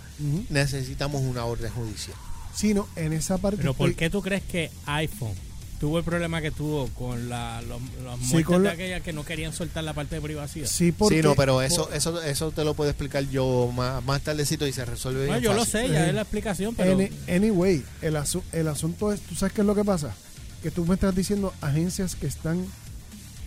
necesitamos 0.50 1.22
una 1.22 1.44
orden 1.44 1.70
judicial. 1.72 2.16
Sino 2.54 2.86
en 2.96 3.12
esa 3.12 3.38
parte. 3.38 3.56
Pero 3.58 3.74
¿por 3.74 3.94
qué 3.94 4.10
tú 4.10 4.22
crees 4.22 4.42
que 4.44 4.70
iPhone 4.86 5.32
tuvo 5.80 5.98
el 5.98 6.04
problema 6.04 6.40
que 6.40 6.50
tuvo 6.52 6.86
con 6.90 7.28
la, 7.28 7.60
los, 7.62 7.82
los 8.02 8.20
Sí, 8.20 8.26
muertes 8.26 8.44
con 8.46 8.62
de 8.62 8.68
la- 8.68 8.74
aquellas 8.74 9.02
que 9.02 9.12
no 9.12 9.24
querían 9.24 9.52
soltar 9.52 9.82
la 9.82 9.92
parte 9.92 10.14
de 10.14 10.20
privacidad? 10.20 10.66
Sí, 10.68 10.92
porque, 10.92 11.16
sí, 11.16 11.22
no, 11.22 11.34
pero 11.34 11.60
eso, 11.60 11.86
por- 11.86 11.94
eso, 11.96 12.22
eso 12.22 12.52
te 12.52 12.64
lo 12.64 12.74
puedo 12.74 12.88
explicar 12.90 13.28
yo 13.28 13.70
más, 13.74 14.02
más 14.04 14.22
tardecito 14.22 14.66
y 14.68 14.72
se 14.72 14.84
resuelve 14.84 15.26
No, 15.26 15.32
bien 15.32 15.42
yo 15.42 15.52
lo 15.54 15.64
sé, 15.64 15.88
ya 15.88 16.06
es 16.06 16.14
la 16.14 16.20
explicación, 16.22 16.74
pero 16.76 16.92
Any- 16.96 17.10
anyway, 17.28 17.84
el, 18.00 18.14
asu- 18.14 18.42
el 18.52 18.68
asunto 18.68 19.12
es, 19.12 19.20
¿tú 19.20 19.34
sabes 19.34 19.52
qué 19.52 19.62
es 19.62 19.66
lo 19.66 19.74
que 19.74 19.84
pasa? 19.84 20.14
Que 20.62 20.70
tú 20.70 20.86
me 20.86 20.94
estás 20.94 21.14
diciendo 21.14 21.52
agencias 21.60 22.14
que 22.14 22.28
están 22.28 22.64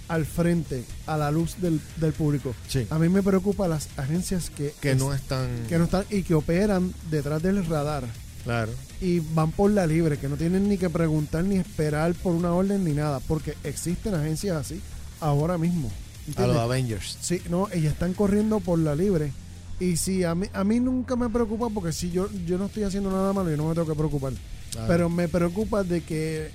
al 0.07 0.25
frente, 0.25 0.83
a 1.05 1.17
la 1.17 1.31
luz 1.31 1.55
del, 1.61 1.79
del 1.97 2.13
público. 2.13 2.53
Sí. 2.67 2.87
A 2.89 2.97
mí 2.99 3.09
me 3.09 3.21
preocupa 3.23 3.67
las 3.67 3.89
agencias 3.97 4.49
que, 4.49 4.73
que 4.81 4.91
es- 4.91 4.97
no 4.97 5.13
están... 5.13 5.47
que 5.67 5.77
no 5.77 5.83
están 5.85 6.05
y 6.09 6.23
que 6.23 6.33
operan 6.33 6.93
detrás 7.11 7.41
del 7.43 7.65
radar. 7.65 8.03
Claro. 8.43 8.71
y 9.01 9.19
van 9.19 9.51
por 9.51 9.69
la 9.71 9.85
libre, 9.85 10.17
que 10.17 10.29
no 10.29 10.37
tienen 10.37 10.69
ni 10.69 10.77
que 10.77 10.89
preguntar 10.89 11.43
ni 11.43 11.57
esperar 11.57 12.13
por 12.13 12.33
una 12.33 12.53
orden 12.53 12.85
ni 12.85 12.93
nada, 12.93 13.19
porque 13.19 13.55
existen 13.65 14.15
agencias 14.15 14.55
así 14.55 14.79
ahora 15.19 15.57
mismo. 15.57 15.89
A 15.89 16.27
¿entiendes? 16.29 16.55
los 16.55 16.63
Avengers. 16.63 17.17
Sí, 17.19 17.41
no, 17.49 17.67
ellas 17.73 17.91
están 17.91 18.13
corriendo 18.13 18.61
por 18.61 18.79
la 18.79 18.95
libre. 18.95 19.33
Y 19.81 19.97
sí, 19.97 20.23
a 20.23 20.33
mí, 20.33 20.47
a 20.53 20.63
mí 20.63 20.79
nunca 20.79 21.17
me 21.17 21.29
preocupa 21.29 21.67
porque 21.69 21.91
si 21.91 22.09
yo, 22.09 22.29
yo 22.45 22.57
no 22.57 22.67
estoy 22.67 22.83
haciendo 22.83 23.11
nada 23.11 23.33
malo, 23.33 23.49
yo 23.49 23.57
no 23.57 23.67
me 23.67 23.73
tengo 23.75 23.87
que 23.87 23.95
preocupar. 23.95 24.31
Claro. 24.71 24.87
Pero 24.87 25.09
me 25.09 25.27
preocupa 25.27 25.83
de 25.83 26.01
que 26.01 26.49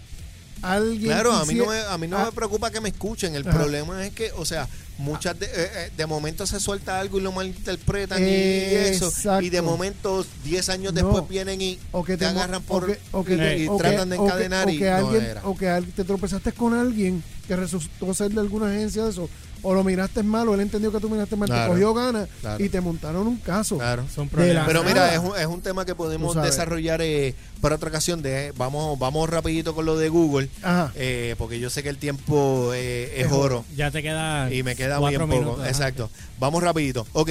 alguien. 0.60 1.10
Claro, 1.10 1.32
a 1.32 1.44
mí 1.46 1.54
no, 1.54 1.66
me, 1.66 1.78
a 1.80 1.96
mí 1.98 2.06
no 2.08 2.18
Ah, 2.18 2.26
me 2.26 2.32
preocupa 2.32 2.70
que 2.70 2.80
me 2.80 2.88
escuchen. 2.90 3.34
El 3.34 3.44
problema 3.44 4.04
es 4.06 4.12
que, 4.12 4.30
o 4.32 4.44
sea, 4.44 4.68
muchas 4.98 5.38
de, 5.38 5.46
eh, 5.46 5.50
eh, 5.56 5.90
de 5.96 6.06
momento 6.06 6.46
se 6.46 6.60
suelta 6.60 7.00
algo 7.00 7.18
y 7.18 7.22
lo 7.22 7.32
malinterpretan 7.32 8.22
y 8.22 8.30
eso. 8.30 9.10
Y 9.40 9.48
de 9.50 9.62
momento, 9.62 10.24
10 10.44 10.68
años 10.68 10.92
No. 10.92 11.02
después 11.02 11.28
vienen 11.28 11.60
y 11.60 11.78
o 11.92 12.04
que 12.04 12.16
te, 12.16 12.26
agarran 12.26 12.62
por. 12.62 12.84
o 12.84 12.86
que, 12.86 12.98
o 13.12 13.24
que 13.24 13.34
y, 13.34 13.38
te- 13.38 13.58
y 13.58 13.68
o 13.68 13.76
que- 13.76 13.82
tratan 13.82 14.08
de 14.10 14.16
o 14.16 14.20
que- 14.20 14.26
encadenar 14.26 14.66
o 14.66 14.70
y 14.70 14.78
que 14.78 14.90
no 14.90 14.96
alguien 14.96 15.24
era. 15.24 15.40
o 15.44 15.56
que 15.56 15.68
al- 15.68 15.86
te 15.86 16.04
tropezaste 16.04 16.52
con 16.52 16.74
alguien 16.74 17.22
que 17.48 17.56
resultó 17.56 18.12
ser 18.14 18.30
de 18.30 18.40
alguna 18.40 18.66
agencia 18.68 19.04
de 19.04 19.10
eso 19.10 19.28
o 19.62 19.74
lo 19.74 19.84
miraste 19.84 20.22
mal 20.22 20.48
o 20.48 20.54
él 20.54 20.60
entendió 20.60 20.90
que 20.90 20.98
tú 20.98 21.08
miraste 21.08 21.36
mal 21.36 21.48
Claro. 21.48 21.64
te 21.64 21.70
cogió 21.70 21.94
ganas 21.94 22.28
Claro. 22.40 22.64
y 22.64 22.68
te 22.68 22.80
montaron 22.80 23.26
un 23.26 23.36
caso 23.36 23.76
Claro. 23.78 24.04
Son 24.14 24.28
problemas. 24.28 24.66
Pero 24.66 24.82
mira, 24.84 25.12
es 25.14 25.20
un, 25.20 25.36
es 25.38 25.46
un 25.46 25.60
tema 25.62 25.84
que 25.84 25.94
podemos 25.94 26.34
desarrollar 26.34 27.00
eh, 27.02 27.34
para 27.60 27.76
otra 27.76 27.88
ocasión. 27.88 28.22
De, 28.22 28.52
vamos, 28.56 28.98
vamos 28.98 29.28
rapidito 29.30 29.74
con 29.74 29.84
lo 29.84 29.96
de 29.96 30.08
Google, 30.08 30.48
Ajá. 30.62 30.92
eh, 30.96 31.34
porque 31.38 31.60
yo 31.60 31.70
sé 31.70 31.82
que 31.82 31.88
el 31.88 31.98
tiempo 31.98 32.72
eh, 32.74 33.12
es 33.16 33.26
Es 33.26 33.32
oro. 33.32 33.64
Ya 33.76 33.90
te 33.90 34.02
queda. 34.02 34.52
Y 34.52 34.62
me 34.62 34.74
queda 34.76 34.98
bien 34.98 35.20
poco. 35.20 35.26
minutos, 35.26 35.60
ajá. 35.60 35.68
Exacto. 35.68 36.10
Vamos 36.40 36.62
rapidito. 36.62 37.06
Ok. 37.12 37.30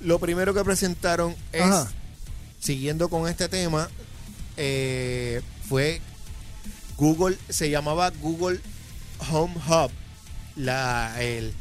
Lo 0.00 0.18
primero 0.18 0.52
que 0.54 0.64
presentaron 0.64 1.34
es, 1.52 1.62
Ajá. 1.62 1.90
siguiendo 2.58 3.08
con 3.08 3.28
este 3.28 3.48
tema, 3.48 3.88
eh, 4.56 5.40
fue 5.68 6.00
Google, 6.96 7.36
se 7.48 7.70
llamaba 7.70 8.10
Google 8.20 8.60
Home 9.30 9.54
Hub. 9.68 9.90
La, 10.60 11.14
el, 11.22 11.52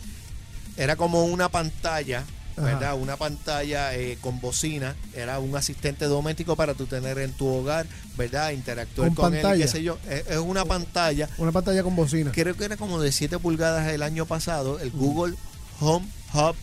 era 0.77 0.95
como 0.95 1.25
una 1.25 1.49
pantalla, 1.49 2.23
Ajá. 2.57 2.61
¿verdad? 2.65 2.95
Una 2.99 3.15
pantalla 3.17 3.95
eh, 3.95 4.17
con 4.21 4.39
bocina. 4.39 4.95
Era 5.13 5.39
un 5.39 5.55
asistente 5.55 6.05
doméstico 6.05 6.55
para 6.55 6.73
tú 6.73 6.85
tener 6.85 7.17
en 7.19 7.31
tu 7.33 7.47
hogar, 7.47 7.85
¿verdad? 8.17 8.51
Interactuar 8.51 9.09
Con 9.09 9.15
con, 9.15 9.35
él 9.35 9.57
qué 9.61 9.67
sé 9.67 9.83
yo. 9.83 9.97
Es, 10.09 10.27
es 10.27 10.37
una 10.37 10.65
pantalla 10.65 11.29
una 11.37 11.51
pantalla 11.51 11.83
con 11.83 11.95
bocina 11.95 12.31
creo 12.31 12.55
que 12.55 12.65
era 12.65 12.77
como 12.77 12.99
de 13.01 13.11
7 13.11 13.39
pulgadas 13.39 13.87
el 13.91 14.03
año 14.03 14.25
pasado, 14.25 14.79
el 14.79 14.91
Google 14.91 15.35
Home 15.79 16.05
Hub. 16.33 16.55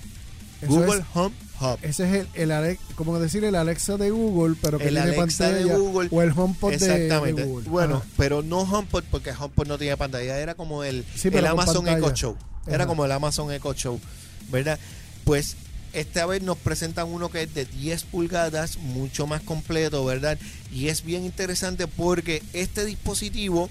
Eso 0.63 0.71
Google 0.73 0.99
es- 1.01 1.05
Home 1.15 1.35
Hub. 1.61 1.79
ese 1.83 2.05
es 2.09 2.15
el, 2.15 2.29
el 2.35 2.51
Alex- 2.53 2.79
como 2.95 3.19
decir 3.19 3.45
el 3.45 3.55
Alexa 3.55 3.97
de 3.97 4.11
Google 4.11 4.57
pero 4.61 4.79
que 4.79 4.85
El 4.89 4.95
tiene 4.95 5.17
Alexa 5.17 5.49
de 5.49 5.55
pantalla 5.65 5.79
Google. 5.79 6.09
o 6.13 6.23
el 6.23 6.31
HomePod 6.37 6.73
Exactamente. 6.73 7.43
de, 7.43 7.49
Google 7.49 7.69
Bueno, 7.69 7.97
Ajá. 7.97 8.07
pero 8.17 8.43
no 8.43 8.61
HomePod 8.61 9.05
porque 9.11 9.33
HomePod 9.33 9.67
no 9.67 9.79
tiene 9.79 9.97
pantalla, 9.97 10.39
era 10.39 10.55
como 10.55 10.85
el, 10.85 11.05
Sí, 11.15 11.29
el 11.33 11.47
Amazon 11.47 11.85
pantalla. 11.85 11.99
Echo 11.99 12.15
Show. 12.15 12.37
Era 12.67 12.77
Ajá. 12.79 12.87
como 12.87 13.05
el 13.05 13.13
Amazon 13.13 13.53
Echo 13.53 13.73
Show, 13.75 14.01
¿verdad? 14.51 14.79
Pues 15.25 15.57
esta 15.93 16.27
vez 16.27 16.43
nos 16.43 16.59
presentan 16.59 17.07
uno 17.09 17.31
que 17.31 17.43
es 17.45 17.55
de 17.55 17.65
10 17.65 18.05
pulgadas, 18.05 18.77
mucho 18.79 19.27
más 19.27 19.41
completo, 19.43 20.05
¿verdad? 20.05 20.37
Y 20.71 20.89
es 20.89 21.05
bien 21.05 21.25
interesante 21.25 21.87
porque 21.87 22.43
este 22.53 22.85
dispositivo 22.85 23.71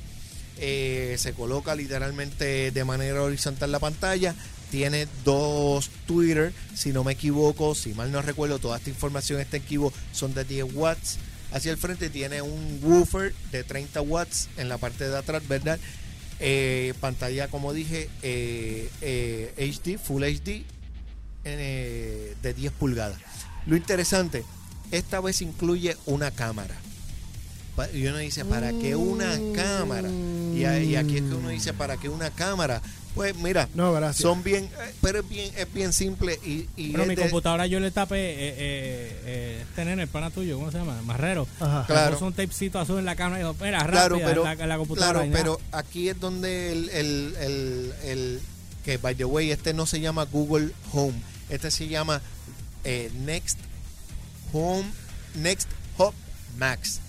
eh, 0.58 1.16
se 1.20 1.34
coloca 1.34 1.76
literalmente 1.76 2.72
de 2.72 2.84
manera 2.86 3.22
horizontal 3.22 3.72
la 3.72 3.80
pantalla. 3.80 4.34
Tiene 4.72 5.08
dos 5.24 5.90
Twitter, 6.06 6.54
si 6.74 6.92
no 6.92 7.04
me 7.04 7.14
equivoco, 7.14 7.76
si 7.76 7.94
mal 7.94 8.12
no 8.12 8.22
recuerdo, 8.22 8.60
toda 8.60 8.78
esta 8.78 8.90
información 8.90 9.40
está 9.40 9.58
en 9.58 9.64
Kibo, 9.64 9.94
son 10.12 10.34
de 10.34 10.44
10 10.44 10.74
watts. 10.74 11.18
Hacia 11.52 11.72
el 11.72 11.78
frente 11.78 12.10
tiene 12.10 12.42
un 12.42 12.80
woofer 12.82 13.34
de 13.52 13.64
30 13.64 14.02
watts 14.02 14.50
en 14.58 14.68
la 14.68 14.78
parte 14.78 15.08
de 15.08 15.18
atrás, 15.18 15.48
¿verdad? 15.48 15.80
Eh, 16.40 16.94
pantalla, 17.00 17.48
como 17.48 17.72
dije, 17.72 18.10
eh, 18.22 18.90
eh, 19.02 19.54
HD, 19.58 19.98
Full 19.98 20.24
HD, 20.24 20.66
eh, 21.46 22.36
de 22.42 22.54
10 22.54 22.74
pulgadas. 22.74 23.20
Lo 23.66 23.78
interesante, 23.78 24.44
esta 24.92 25.22
vez 25.22 25.42
incluye 25.42 25.96
una 26.06 26.32
cámara. 26.32 26.76
Y 27.94 28.08
uno 28.08 28.18
dice, 28.18 28.46
¿para 28.46 28.72
qué 28.72 28.96
una 28.96 29.38
cámara? 29.54 30.10
Y, 30.10 30.62
y 30.62 30.96
aquí 30.96 31.18
es 31.18 31.24
que 31.24 31.36
uno 31.36 31.50
dice, 31.50 31.74
¿para 31.74 31.98
qué 31.98 32.10
una 32.10 32.30
cámara? 32.32 32.82
Pues 33.16 33.34
mira, 33.38 33.70
no 33.74 33.94
gracias 33.94 34.22
son 34.22 34.44
bien, 34.44 34.66
eh, 34.66 34.94
pero 35.02 35.20
es 35.22 35.30
bien, 35.30 35.52
es 35.56 35.74
bien 35.74 35.94
simple 35.94 36.38
y, 36.46 36.68
y 36.76 36.92
Pero 36.92 37.04
es 37.04 37.10
mi 37.10 37.16
de- 37.16 37.22
computadora 37.22 37.66
yo 37.66 37.80
le 37.80 37.90
tapé 37.90 38.18
eh, 38.18 38.36
eh, 38.40 39.22
eh, 39.26 39.64
este 39.70 39.86
nene, 39.86 40.04
el 40.04 40.08
pana 40.10 40.30
tuyo, 40.32 40.58
¿cómo 40.58 40.70
se 40.70 40.78
llama? 40.80 41.02
Marrero. 41.04 41.48
Ajá. 41.62 41.86
Claro. 41.88 42.14
Puso 42.14 42.26
un 42.28 42.34
tapecito 42.34 42.78
azul 42.78 43.00
en 43.00 43.06
la 43.06 43.16
cámara 43.16 43.38
y 43.38 43.40
dijo, 43.44 43.52
espera, 43.54 43.86
Claro, 43.88 44.18
pero, 44.24 44.44
la, 44.44 44.56
la 44.56 44.78
computadora. 44.78 45.22
claro, 45.28 45.32
pero 45.34 45.62
aquí 45.72 46.10
es 46.10 46.20
donde 46.20 46.74
el, 46.74 46.90
el, 46.90 47.36
el, 47.40 47.94
el- 48.04 48.42
que 48.84 48.98
by 48.98 49.16
the 49.16 49.26
way, 49.26 49.50
este 49.50 49.74
no 49.74 49.86
se 49.86 50.00
llama 50.02 50.26
Google 50.26 50.72
Home, 50.94 51.16
este 51.50 51.72
se 51.72 51.88
llama 51.88 52.22
eh, 52.84 53.10
Next 53.26 53.58
Home, 54.54 54.86
Next 55.36 55.70
Hub 55.98 56.14
Max. 56.58 57.00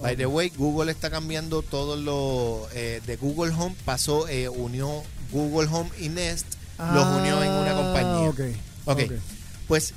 By 0.00 0.16
the 0.16 0.24
way, 0.26 0.50
Google 0.56 0.90
está 0.90 1.10
cambiando 1.10 1.60
todo 1.60 1.94
lo 1.96 2.66
eh, 2.72 3.02
de 3.06 3.16
Google 3.16 3.52
Home, 3.52 3.76
pasó, 3.84 4.26
eh, 4.28 4.48
unió 4.48 5.02
Google 5.32 5.68
Home 5.72 5.90
y 5.98 6.08
Nest, 6.08 6.46
los 6.78 7.06
unió 7.06 7.42
en 7.42 7.50
una 7.50 7.70
Ah, 7.72 7.74
compañía. 7.74 8.28
ok, 8.30 8.40
Ok. 8.86 9.00
ok. 9.04 9.12
Pues, 9.68 9.94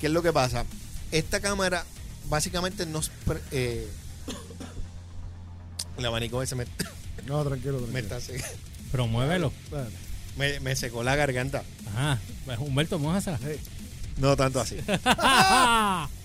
¿qué 0.00 0.06
es 0.06 0.12
lo 0.12 0.22
que 0.22 0.32
pasa? 0.32 0.64
Esta 1.10 1.40
cámara 1.40 1.84
básicamente 2.28 2.86
nos... 2.86 3.10
eh, 3.50 3.86
el 5.98 6.06
abanico 6.06 6.42
ese 6.42 6.54
me, 6.54 6.64
no 7.26 7.44
tranquilo, 7.44 7.80
me 7.92 8.02
tranquilo. 8.02 8.16
está 8.16 8.20
se- 8.20 8.42
Pero 8.90 9.06
muévelo. 9.06 9.52
Espérate. 9.64 9.90
me, 10.36 10.60
me 10.60 10.76
secó 10.76 11.02
la 11.02 11.16
garganta. 11.16 11.62
Ajá. 11.94 12.18
Pues, 12.44 12.58
Humberto. 12.58 12.98
Hey. 13.44 13.60
No 14.18 14.36
tanto 14.36 14.60
así. 14.60 14.76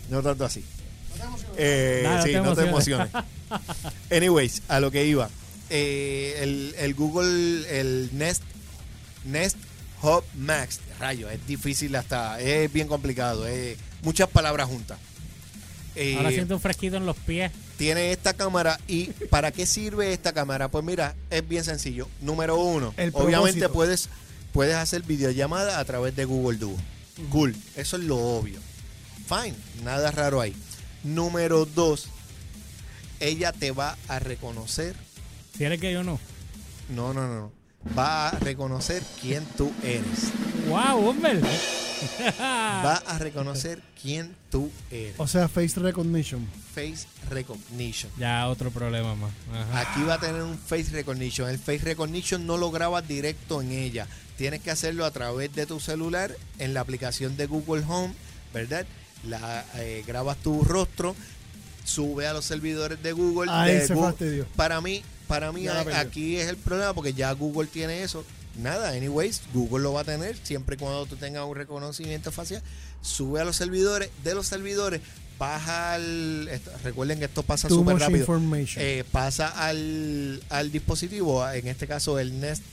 No 0.09 0.21
tanto 0.21 0.43
así. 0.45 0.63
Eh, 1.55 2.01
Nada, 2.03 2.17
no 2.17 2.23
sí, 2.23 2.31
te 2.33 2.41
no 2.41 2.53
te 2.55 2.61
emociones. 2.67 3.09
emociones. 3.13 3.27
Anyways, 4.11 4.61
a 4.67 4.81
lo 4.81 4.91
que 4.91 5.05
iba. 5.05 5.29
Eh, 5.69 6.35
el, 6.41 6.75
el 6.77 6.93
Google, 6.93 7.79
el 7.79 8.09
Nest, 8.13 8.43
Nest 9.25 9.57
Hub 10.01 10.23
Max, 10.37 10.79
rayo, 10.99 11.29
es 11.29 11.45
difícil 11.47 11.95
hasta, 11.95 12.39
es 12.39 12.71
bien 12.71 12.87
complicado, 12.87 13.45
es 13.47 13.77
muchas 14.03 14.29
palabras 14.29 14.67
juntas. 14.67 14.97
Eh, 15.95 16.15
Ahora 16.15 16.29
siento 16.29 16.53
un 16.53 16.61
fresquito 16.61 16.95
en 16.97 17.05
los 17.07 17.17
pies. 17.17 17.51
tiene 17.77 18.11
esta 18.11 18.33
cámara 18.33 18.79
y 18.87 19.05
¿para 19.31 19.51
qué 19.51 19.65
sirve 19.65 20.13
esta 20.13 20.31
cámara? 20.31 20.69
Pues 20.69 20.85
mira, 20.85 21.15
es 21.31 21.47
bien 21.47 21.63
sencillo. 21.63 22.07
Número 22.21 22.55
uno, 22.57 22.93
El 22.97 23.09
obviamente 23.13 23.61
propósito. 23.61 23.73
puedes, 23.73 24.09
puedes 24.53 24.75
hacer 24.75 25.01
videollamada 25.01 25.79
a 25.79 25.85
través 25.85 26.15
de 26.15 26.25
Google 26.25 26.59
Duo. 26.59 26.77
Cool, 27.31 27.55
eso 27.75 27.97
es 27.97 28.03
lo 28.03 28.17
obvio. 28.17 28.59
Fine, 29.27 29.55
nada 29.83 30.11
raro 30.11 30.39
ahí. 30.39 30.55
Número 31.03 31.65
dos, 31.65 32.07
ella 33.19 33.51
te 33.51 33.71
va 33.71 33.97
a 34.07 34.19
reconocer, 34.19 34.95
Si 35.57 35.63
eres 35.63 35.79
que 35.79 35.91
yo 35.91 36.03
no. 36.03 36.19
no, 36.89 37.13
no, 37.13 37.27
no, 37.27 37.51
va 37.97 38.29
a 38.29 38.39
reconocer 38.39 39.03
quién 39.21 39.43
tú 39.57 39.71
eres. 39.83 40.31
¡Wow, 40.67 41.09
Humber! 41.09 41.41
Va 42.51 42.95
a 42.97 43.17
reconocer 43.17 43.81
quién 43.99 44.35
tú 44.51 44.69
eres. 44.91 45.15
o 45.17 45.25
sea 45.27 45.47
face 45.47 45.79
recognition 45.79 46.47
Face 46.75 47.07
recognition. 47.31 48.11
Ya 48.19 48.47
otro 48.47 48.69
problema 48.69 49.15
más. 49.15 49.31
Ajá. 49.51 49.79
Aquí 49.79 50.03
va 50.03 50.13
a 50.15 50.19
tener 50.19 50.43
un 50.43 50.57
face 50.59 50.91
recognition. 50.91 51.49
El 51.49 51.57
face 51.57 51.79
recognition 51.79 52.45
no 52.45 52.57
lo 52.57 52.69
grabas 52.69 53.07
directo 53.07 53.61
en 53.63 53.71
ella. 53.71 54.05
Tienes 54.37 54.61
que 54.61 54.69
hacerlo 54.69 55.05
a 55.05 55.11
través 55.11 55.51
de 55.55 55.65
tu 55.65 55.79
celular 55.79 56.35
en 56.59 56.75
la 56.75 56.81
aplicación 56.81 57.35
de 57.35 57.47
Google 57.47 57.83
Home, 57.87 58.13
¿verdad? 58.53 58.85
La, 59.27 59.65
eh, 59.77 60.03
grabas 60.05 60.37
tu 60.37 60.63
rostro, 60.63 61.15
sube 61.83 62.27
a 62.27 62.33
los 62.33 62.45
servidores 62.45 63.01
de 63.01 63.11
Google. 63.13 63.49
Ahí 63.51 63.73
de 63.73 63.87
se 63.87 63.95
Google. 63.95 64.09
fastidió. 64.11 64.45
Para 64.55 64.79
mí, 64.81 65.01
para 65.27 65.51
mí 65.51 65.63
aquí 65.99 66.37
es 66.37 66.47
el 66.47 66.57
problema 66.57 66.93
porque 66.93 67.13
ya 67.13 67.31
Google 67.33 67.67
tiene 67.67 68.03
eso. 68.03 68.23
Nada, 68.57 68.89
anyways, 68.89 69.41
Google 69.53 69.83
lo 69.83 69.93
va 69.93 70.01
a 70.01 70.03
tener 70.03 70.35
siempre 70.41 70.75
y 70.75 70.79
cuando 70.79 71.05
tú 71.05 71.15
tengas 71.15 71.45
un 71.45 71.55
reconocimiento 71.55 72.31
facial. 72.31 72.63
Sube 73.01 73.39
a 73.39 73.45
los 73.45 73.55
servidores, 73.55 74.09
de 74.23 74.33
los 74.33 74.47
servidores, 74.47 75.01
baja 75.37 75.93
al. 75.93 76.47
esto- 76.49 76.71
recuerden 76.83 77.19
que 77.19 77.25
esto 77.25 77.43
pasa 77.43 77.67
súper 77.77 77.93
rápido. 78.07 78.25
Eh, 78.81 79.03
pasa 79.11 79.47
al, 79.47 80.41
al 80.49 80.71
dispositivo, 80.71 81.47
en 81.49 81.67
este 81.67 81.85
caso 81.87 82.17
el 82.17 82.39
Nest 82.39 82.63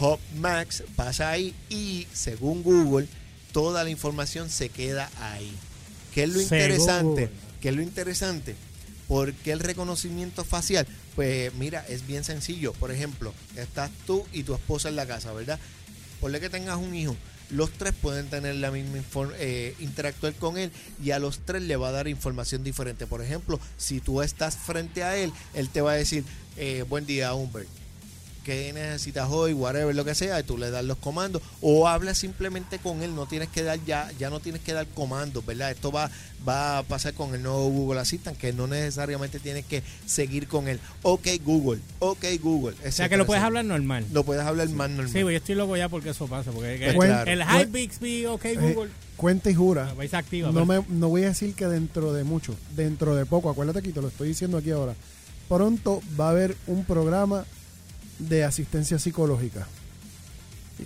Hub 0.00 0.18
Max, 0.40 0.82
pasa 0.96 1.30
ahí 1.30 1.54
y 1.68 2.06
según 2.12 2.62
Google, 2.64 3.06
toda 3.52 3.84
la 3.84 3.90
información 3.90 4.50
se 4.50 4.70
queda 4.70 5.08
ahí. 5.20 5.52
¿Qué 6.14 6.24
es 6.24 6.30
lo 6.30 6.40
Según 6.40 6.56
interesante? 6.58 7.02
Google. 7.26 7.30
¿Qué 7.60 7.68
es 7.68 7.74
lo 7.76 7.82
interesante? 7.82 8.56
¿Por 9.10 9.32
qué 9.32 9.50
el 9.50 9.58
reconocimiento 9.58 10.44
facial? 10.44 10.86
Pues 11.16 11.52
mira, 11.54 11.84
es 11.88 12.06
bien 12.06 12.22
sencillo. 12.22 12.72
Por 12.74 12.92
ejemplo, 12.92 13.34
estás 13.56 13.90
tú 14.06 14.24
y 14.32 14.44
tu 14.44 14.54
esposa 14.54 14.88
en 14.88 14.94
la 14.94 15.04
casa, 15.04 15.32
¿verdad? 15.32 15.58
Ponle 16.20 16.38
que 16.38 16.48
tengas 16.48 16.76
un 16.76 16.94
hijo. 16.94 17.16
los 17.50 17.72
tres 17.72 17.92
pueden 18.00 18.30
tener 18.30 18.54
la 18.54 18.70
misma 18.70 19.00
eh, 19.36 19.74
interactuar 19.80 20.32
con 20.34 20.56
él 20.58 20.70
y 21.02 21.10
a 21.10 21.18
los 21.18 21.40
tres 21.40 21.62
le 21.62 21.74
va 21.74 21.88
a 21.88 21.90
dar 21.90 22.06
información 22.06 22.62
diferente. 22.62 23.08
Por 23.08 23.20
ejemplo, 23.20 23.58
si 23.76 23.98
tú 23.98 24.22
estás 24.22 24.56
frente 24.56 25.02
a 25.02 25.16
él, 25.16 25.32
él 25.54 25.68
te 25.70 25.80
va 25.80 25.90
a 25.90 25.96
decir, 25.96 26.22
eh, 26.56 26.84
buen 26.88 27.04
día, 27.04 27.34
Humbert. 27.34 27.79
¿Qué 28.44 28.72
necesitas 28.72 29.28
hoy? 29.30 29.52
Whatever, 29.52 29.94
lo 29.94 30.04
que 30.04 30.14
sea, 30.14 30.40
y 30.40 30.42
tú 30.42 30.56
le 30.56 30.70
das 30.70 30.84
los 30.84 30.96
comandos 30.98 31.42
o 31.60 31.86
hablas 31.88 32.18
simplemente 32.18 32.78
con 32.78 33.02
él, 33.02 33.14
no 33.14 33.26
tienes 33.26 33.48
que 33.48 33.62
dar 33.62 33.78
ya, 33.84 34.10
ya 34.18 34.30
no 34.30 34.40
tienes 34.40 34.62
que 34.62 34.72
dar 34.72 34.86
comandos, 34.86 35.44
¿verdad? 35.44 35.70
Esto 35.70 35.92
va, 35.92 36.10
va 36.48 36.78
a 36.78 36.82
pasar 36.82 37.12
con 37.14 37.34
el 37.34 37.42
nuevo 37.42 37.68
Google 37.68 38.00
Assistant, 38.00 38.38
que 38.38 38.52
no 38.52 38.66
necesariamente 38.66 39.38
tienes 39.40 39.64
que 39.66 39.82
seguir 40.06 40.48
con 40.48 40.68
él. 40.68 40.80
Ok, 41.02 41.28
Google, 41.44 41.80
ok, 41.98 42.24
Google. 42.42 42.76
O 42.86 42.90
sea 42.90 43.08
que 43.08 43.16
lo 43.16 43.26
puedes 43.26 43.42
hablar 43.44 43.64
normal. 43.64 44.06
Lo 44.12 44.24
puedes 44.24 44.42
hablar 44.42 44.68
más 44.70 44.88
normal. 44.90 45.12
Sí, 45.12 45.22
pues 45.22 45.32
yo 45.34 45.38
estoy 45.38 45.54
loco 45.54 45.76
ya 45.76 45.88
porque 45.88 46.10
eso 46.10 46.26
pasa. 46.26 46.50
Porque 46.50 46.92
Pues 46.94 47.10
el, 47.10 47.14
claro. 47.24 47.30
el 47.30 47.42
Hi 47.42 47.64
Bixby, 47.70 48.26
ok, 48.26 48.44
Eh, 48.46 48.56
Google. 48.56 48.90
cuenta 49.16 49.50
y 49.50 49.54
jura. 49.54 49.94
Activa. 50.12 50.50
No, 50.50 50.64
me, 50.64 50.82
no 50.88 51.08
voy 51.08 51.24
a 51.24 51.28
decir 51.28 51.54
que 51.54 51.66
dentro 51.66 52.12
de 52.14 52.24
mucho, 52.24 52.56
dentro 52.74 53.14
de 53.14 53.26
poco, 53.26 53.50
acuérdate 53.50 53.82
que 53.82 53.92
te 53.92 54.00
lo 54.00 54.08
estoy 54.08 54.28
diciendo 54.28 54.56
aquí 54.58 54.70
ahora. 54.70 54.94
Pronto 55.48 56.00
va 56.18 56.28
a 56.28 56.30
haber 56.30 56.56
un 56.66 56.84
programa 56.84 57.44
de 58.20 58.44
asistencia 58.44 58.98
psicológica 58.98 59.66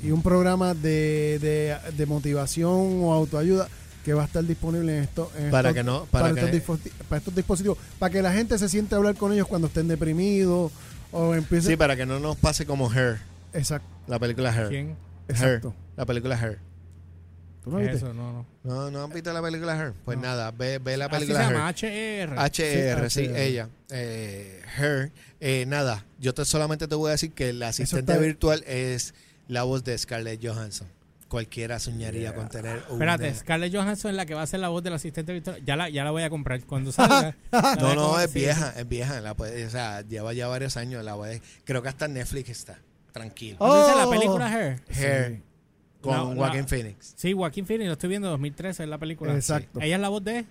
y 0.03 0.11
un 0.11 0.23
programa 0.23 0.75
de, 0.75 1.39
de, 1.41 1.77
de 1.97 2.07
motivación 2.07 3.01
o 3.03 3.13
autoayuda 3.13 3.69
que 4.05 4.13
va 4.13 4.23
a 4.23 4.27
estar 4.27 4.45
disponible 4.45 4.97
en 4.99 5.05
esto 5.05 5.31
en 5.39 5.51
Para 5.51 5.71
estos- 5.71 5.81
que 5.81 5.85
no- 5.85 6.05
para 6.07 6.29
estos, 6.31 6.79
que- 6.81 6.91
para 7.09 7.19
estos 7.19 7.35
dispositivos 7.35 7.79
para 7.99 8.13
que 8.13 8.21
la 8.23 8.33
gente 8.33 8.59
se 8.59 8.69
siente 8.69 8.95
a 8.95 8.99
hablar 8.99 9.15
con 9.15 9.33
ellos 9.33 9.47
cuando 9.47 9.69
estén 9.69 9.89
deprimidos 9.89 10.73
o 11.13 11.35
empiece 11.35 11.69
Sí, 11.69 11.77
para 11.77 11.97
que 11.97 12.05
no 12.07 12.19
nos 12.19 12.37
pase 12.37 12.67
como 12.67 12.93
Her, 12.93 13.19
exacto 13.53 13.87
la 14.09 14.19
película 14.19 14.55
Her. 14.55 14.69
¿Quién? 14.69 14.97
exacto 15.29 15.69
Her, 15.69 15.75
la 15.97 16.07
película 16.07 16.35
Her. 16.41 16.59
¿Tú 17.65 17.71
no. 17.71 17.79
No, 17.81 18.13
no. 18.15 18.47
No, 18.63 18.91
no 18.91 19.05
han 19.05 19.11
visto 19.11 19.33
la 19.33 19.41
película 19.43 19.75
Her. 19.77 19.93
Pues 20.05 20.19
nada, 20.19 20.51
ve, 20.51 20.79
ve 20.79 20.97
la 20.99 21.07
Así 21.07 21.15
se 21.15 21.19
película 21.33 21.45
Her. 21.47 21.53
llama, 21.53 21.69
HR. 21.71 22.39
HR, 22.39 23.11
sí, 23.11 23.21
Sí, 23.25 23.27
HR. 23.31 23.43
ella. 23.43 23.69
Eh, 23.91 24.63
her. 24.79 25.13
Eh, 25.41 25.65
nada, 25.67 26.05
yo 26.21 26.35
te 26.35 26.45
solamente 26.45 26.87
te 26.87 26.95
voy 26.95 27.09
a 27.09 27.13
decir 27.13 27.33
que 27.33 27.53
la 27.53 27.69
asistente 27.69 28.13
está- 28.13 28.23
virtual 28.23 28.63
es 28.67 29.15
la 29.49 29.63
voz 29.63 29.83
de 29.85 29.97
Scarlett 29.97 30.45
Johansson. 30.47 30.87
Cualquiera 31.29 31.79
soñaría 31.81 32.35
con 32.35 32.49
tener 32.49 32.85
una. 32.91 33.15
Espérate, 33.15 33.35
Scarlett 33.35 33.75
Johansson 33.75 34.11
es 34.11 34.17
la 34.17 34.25
que 34.27 34.35
va 34.35 34.43
a 34.43 34.47
ser 34.47 34.61
la 34.61 34.69
voz 34.69 34.85
del 34.85 34.93
asistente 34.93 35.33
virtual. 35.33 35.61
Ya 35.65 35.75
la, 35.75 35.89
ya 35.89 36.05
la 36.05 36.11
voy 36.13 36.23
a 36.23 36.31
comprar 36.31 36.63
cuando 36.65 36.93
salga. 36.93 37.35
No, 37.81 37.95
no, 37.95 38.21
es 38.21 38.31
sí. 38.31 38.41
vieja, 38.41 38.73
es 38.77 38.87
vieja. 38.89 39.21
La 39.21 39.35
puede- 39.35 39.67
o 39.67 39.71
sea, 39.71 40.03
lleva 40.03 40.33
ya 40.33 40.47
varios 40.49 40.77
años. 40.77 41.03
La 41.05 41.15
voy- 41.15 41.41
creo 41.65 41.83
que 41.83 41.89
hasta 41.89 42.07
Netflix 42.09 42.51
está. 42.51 42.79
Tranquilo. 43.13 43.59
¿Cómo 43.59 43.75
dice 43.77 43.97
la 43.97 44.07
Oh. 44.07 44.11
película 44.11 44.53
Her? 44.53 44.81
Her. 44.89 45.41
Con 46.05 46.15
No, 46.17 46.35
no. 46.35 46.37
Joaquin 46.37 46.69
Phoenix. 46.69 47.15
Sí, 47.17 47.33
Joaquín 47.33 47.67
Phoenix, 47.67 47.87
lo 47.87 47.93
estoy 47.95 48.09
viendo 48.11 48.29
2013 48.29 48.83
en 48.85 48.91
la 48.91 48.99
película. 48.99 49.35
Exacto. 49.35 49.81
Ella 49.81 49.97
es 49.97 50.01
la 50.01 50.09
voz 50.11 50.23
de... 50.25 50.45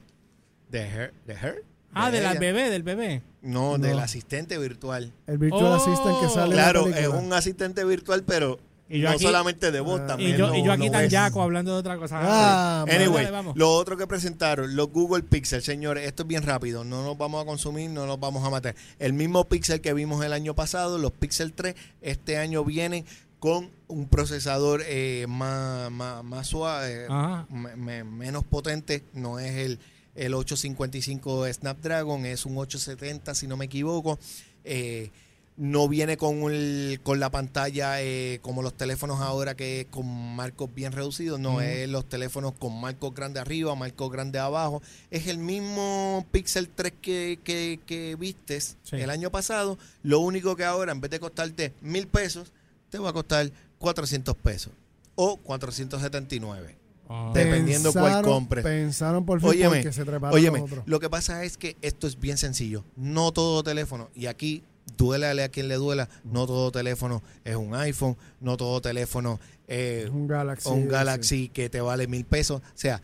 ¿De 0.70 0.80
Her? 0.82 1.14
¿De 1.28 1.34
Her? 1.34 1.64
Ah, 1.94 2.10
de 2.10 2.22
la 2.22 2.32
ella. 2.32 2.40
bebé, 2.40 2.70
del 2.72 2.82
bebé. 2.82 3.22
No, 3.44 3.78
No. 3.78 3.88
del 3.88 4.00
asistente 4.00 4.58
virtual. 4.58 5.12
el 5.28 5.38
virtual 5.38 5.64
Oh. 5.66 5.74
assistant 5.76 6.20
que 6.22 6.30
sale 6.30 6.54
Claro, 6.56 6.86
en 6.88 6.92
la 6.92 7.00
es 7.02 7.08
un 7.08 7.32
asistente 7.34 7.84
virtual, 7.86 8.24
pero 8.26 8.58
Y 8.90 9.00
yo 9.00 9.10
no 9.10 9.14
aquí- 9.16 9.24
solamente 9.26 9.72
de 9.72 9.80
voz, 9.80 10.02
Ah. 10.02 10.08
también. 10.08 10.34
Y 10.34 10.38
yo, 10.38 10.48
lo- 10.48 10.56
y 10.56 10.64
yo 10.64 10.72
aquí 10.72 10.90
tan 10.90 11.08
yaco 11.08 11.42
hablando 11.44 11.72
de 11.74 11.78
otra 11.78 11.98
cosa. 11.98 12.18
Ah, 12.22 12.86
Anyway, 12.90 13.30
vamos. 13.30 13.56
lo 13.56 13.72
otro 13.72 13.96
que 13.98 14.08
presentaron, 14.08 14.76
los 14.76 14.90
Google 14.90 15.22
Pixel, 15.24 15.62
señores, 15.62 16.08
esto 16.08 16.24
es 16.24 16.28
bien 16.28 16.42
rápido, 16.42 16.84
no 16.84 17.04
nos 17.04 17.16
vamos 17.18 17.44
a 17.44 17.46
consumir, 17.46 17.92
no 17.92 18.08
nos 18.08 18.20
vamos 18.20 18.44
a 18.44 18.50
matar. 18.50 18.74
El 18.98 19.14
mismo 19.14 19.46
Pixel 19.48 19.80
que 19.80 19.94
vimos 19.94 20.26
el 20.26 20.34
año 20.34 20.56
pasado, 20.56 20.98
los 20.98 21.12
Pixel 21.12 21.54
3, 21.54 21.76
este 22.02 22.38
año 22.38 22.66
vienen 22.66 23.06
con 23.44 23.70
un 23.90 24.08
procesador 24.08 24.84
eh, 24.88 25.26
más, 25.28 25.92
más, 25.92 26.24
más 26.24 26.48
suave, 26.48 27.08
Ajá. 27.10 27.46
me- 27.50 27.76
me- 27.76 28.06
menos 28.06 28.46
potente, 28.46 29.04
no 29.12 29.38
es 29.38 29.52
el, 29.58 29.80
el 30.16 30.34
855 30.34 31.52
Snapdragon, 31.52 32.26
es 32.26 32.46
un 32.46 32.58
870 32.58 33.36
si 33.36 33.48
no 33.48 33.58
me 33.58 33.66
equivoco. 33.66 34.18
Eh, 34.64 35.12
no 35.58 35.90
viene 35.90 36.16
con, 36.16 36.44
el- 36.54 37.02
con 37.04 37.20
la 37.20 37.32
pantalla 37.32 38.02
eh, 38.02 38.40
como 38.42 38.62
los 38.62 38.76
teléfonos 38.78 39.20
ahora 39.20 39.56
que 39.56 39.82
es 39.82 39.88
con 39.88 40.08
marcos 40.38 40.74
bien 40.74 40.94
reducidos, 40.94 41.38
no 41.38 41.60
es 41.60 41.90
los 41.90 42.08
teléfonos 42.08 42.54
con 42.54 42.80
marcos 42.80 43.14
grandes 43.14 43.42
arriba, 43.42 43.76
marcos 43.76 44.10
grandes 44.10 44.42
abajo. 44.42 44.82
Es 45.12 45.28
el 45.28 45.38
mismo 45.38 46.26
Pixel 46.32 46.70
3 46.70 46.94
que, 47.02 47.40
que, 47.44 47.82
que 47.86 48.16
vistes 48.16 48.78
Sí. 48.84 48.96
el 48.96 49.10
año 49.10 49.32
pasado, 49.32 49.78
lo 50.02 50.20
único 50.20 50.56
que 50.56 50.64
ahora 50.64 50.94
en 50.94 51.02
vez 51.02 51.12
de 51.12 51.20
costarte 51.20 51.74
mil 51.82 52.08
pesos, 52.08 52.54
te 52.94 53.00
va 53.00 53.10
a 53.10 53.14
costar 53.14 53.52
400 53.80 54.36
pesos 54.36 54.72
o 55.16 55.38
479. 55.38 56.78
Ah. 57.10 57.32
dependiendo 57.34 57.92
cuál 57.92 58.24
compres. 58.24 58.64
Pensaron 58.64 59.26
por 59.26 59.40
fin 59.42 59.50
Óyeme, 59.50 59.92
se 59.92 60.06
treparon 60.06 60.34
óyeme, 60.34 60.60
los 60.60 60.72
otros. 60.72 60.84
lo 60.88 61.00
que 61.02 61.10
pasa 61.10 61.44
es 61.44 61.58
que 61.58 61.76
esto 61.82 62.08
es 62.08 62.20
bien 62.20 62.38
sencillo. 62.38 62.86
No 62.96 63.32
todo 63.34 63.62
teléfono, 63.64 64.10
y 64.16 64.28
aquí 64.28 64.64
duélale 64.96 65.44
a 65.44 65.50
quien 65.50 65.68
le 65.68 65.76
duela, 65.76 66.08
no 66.24 66.46
todo 66.46 66.72
teléfono 66.72 67.22
es 67.44 67.56
un 67.56 67.74
iPhone, 67.76 68.16
no 68.40 68.58
todo 68.58 68.80
teléfono 68.80 69.40
es 69.68 70.06
Es 70.06 70.10
un 70.12 70.28
Galaxy. 70.28 70.70
un 70.70 70.84
sí. 70.84 70.88
Galaxy 70.88 71.50
que 71.50 71.70
te 71.70 71.82
vale 71.82 72.08
mil 72.08 72.26
pesos. 72.26 72.62
O 72.62 72.72
sea, 72.76 73.02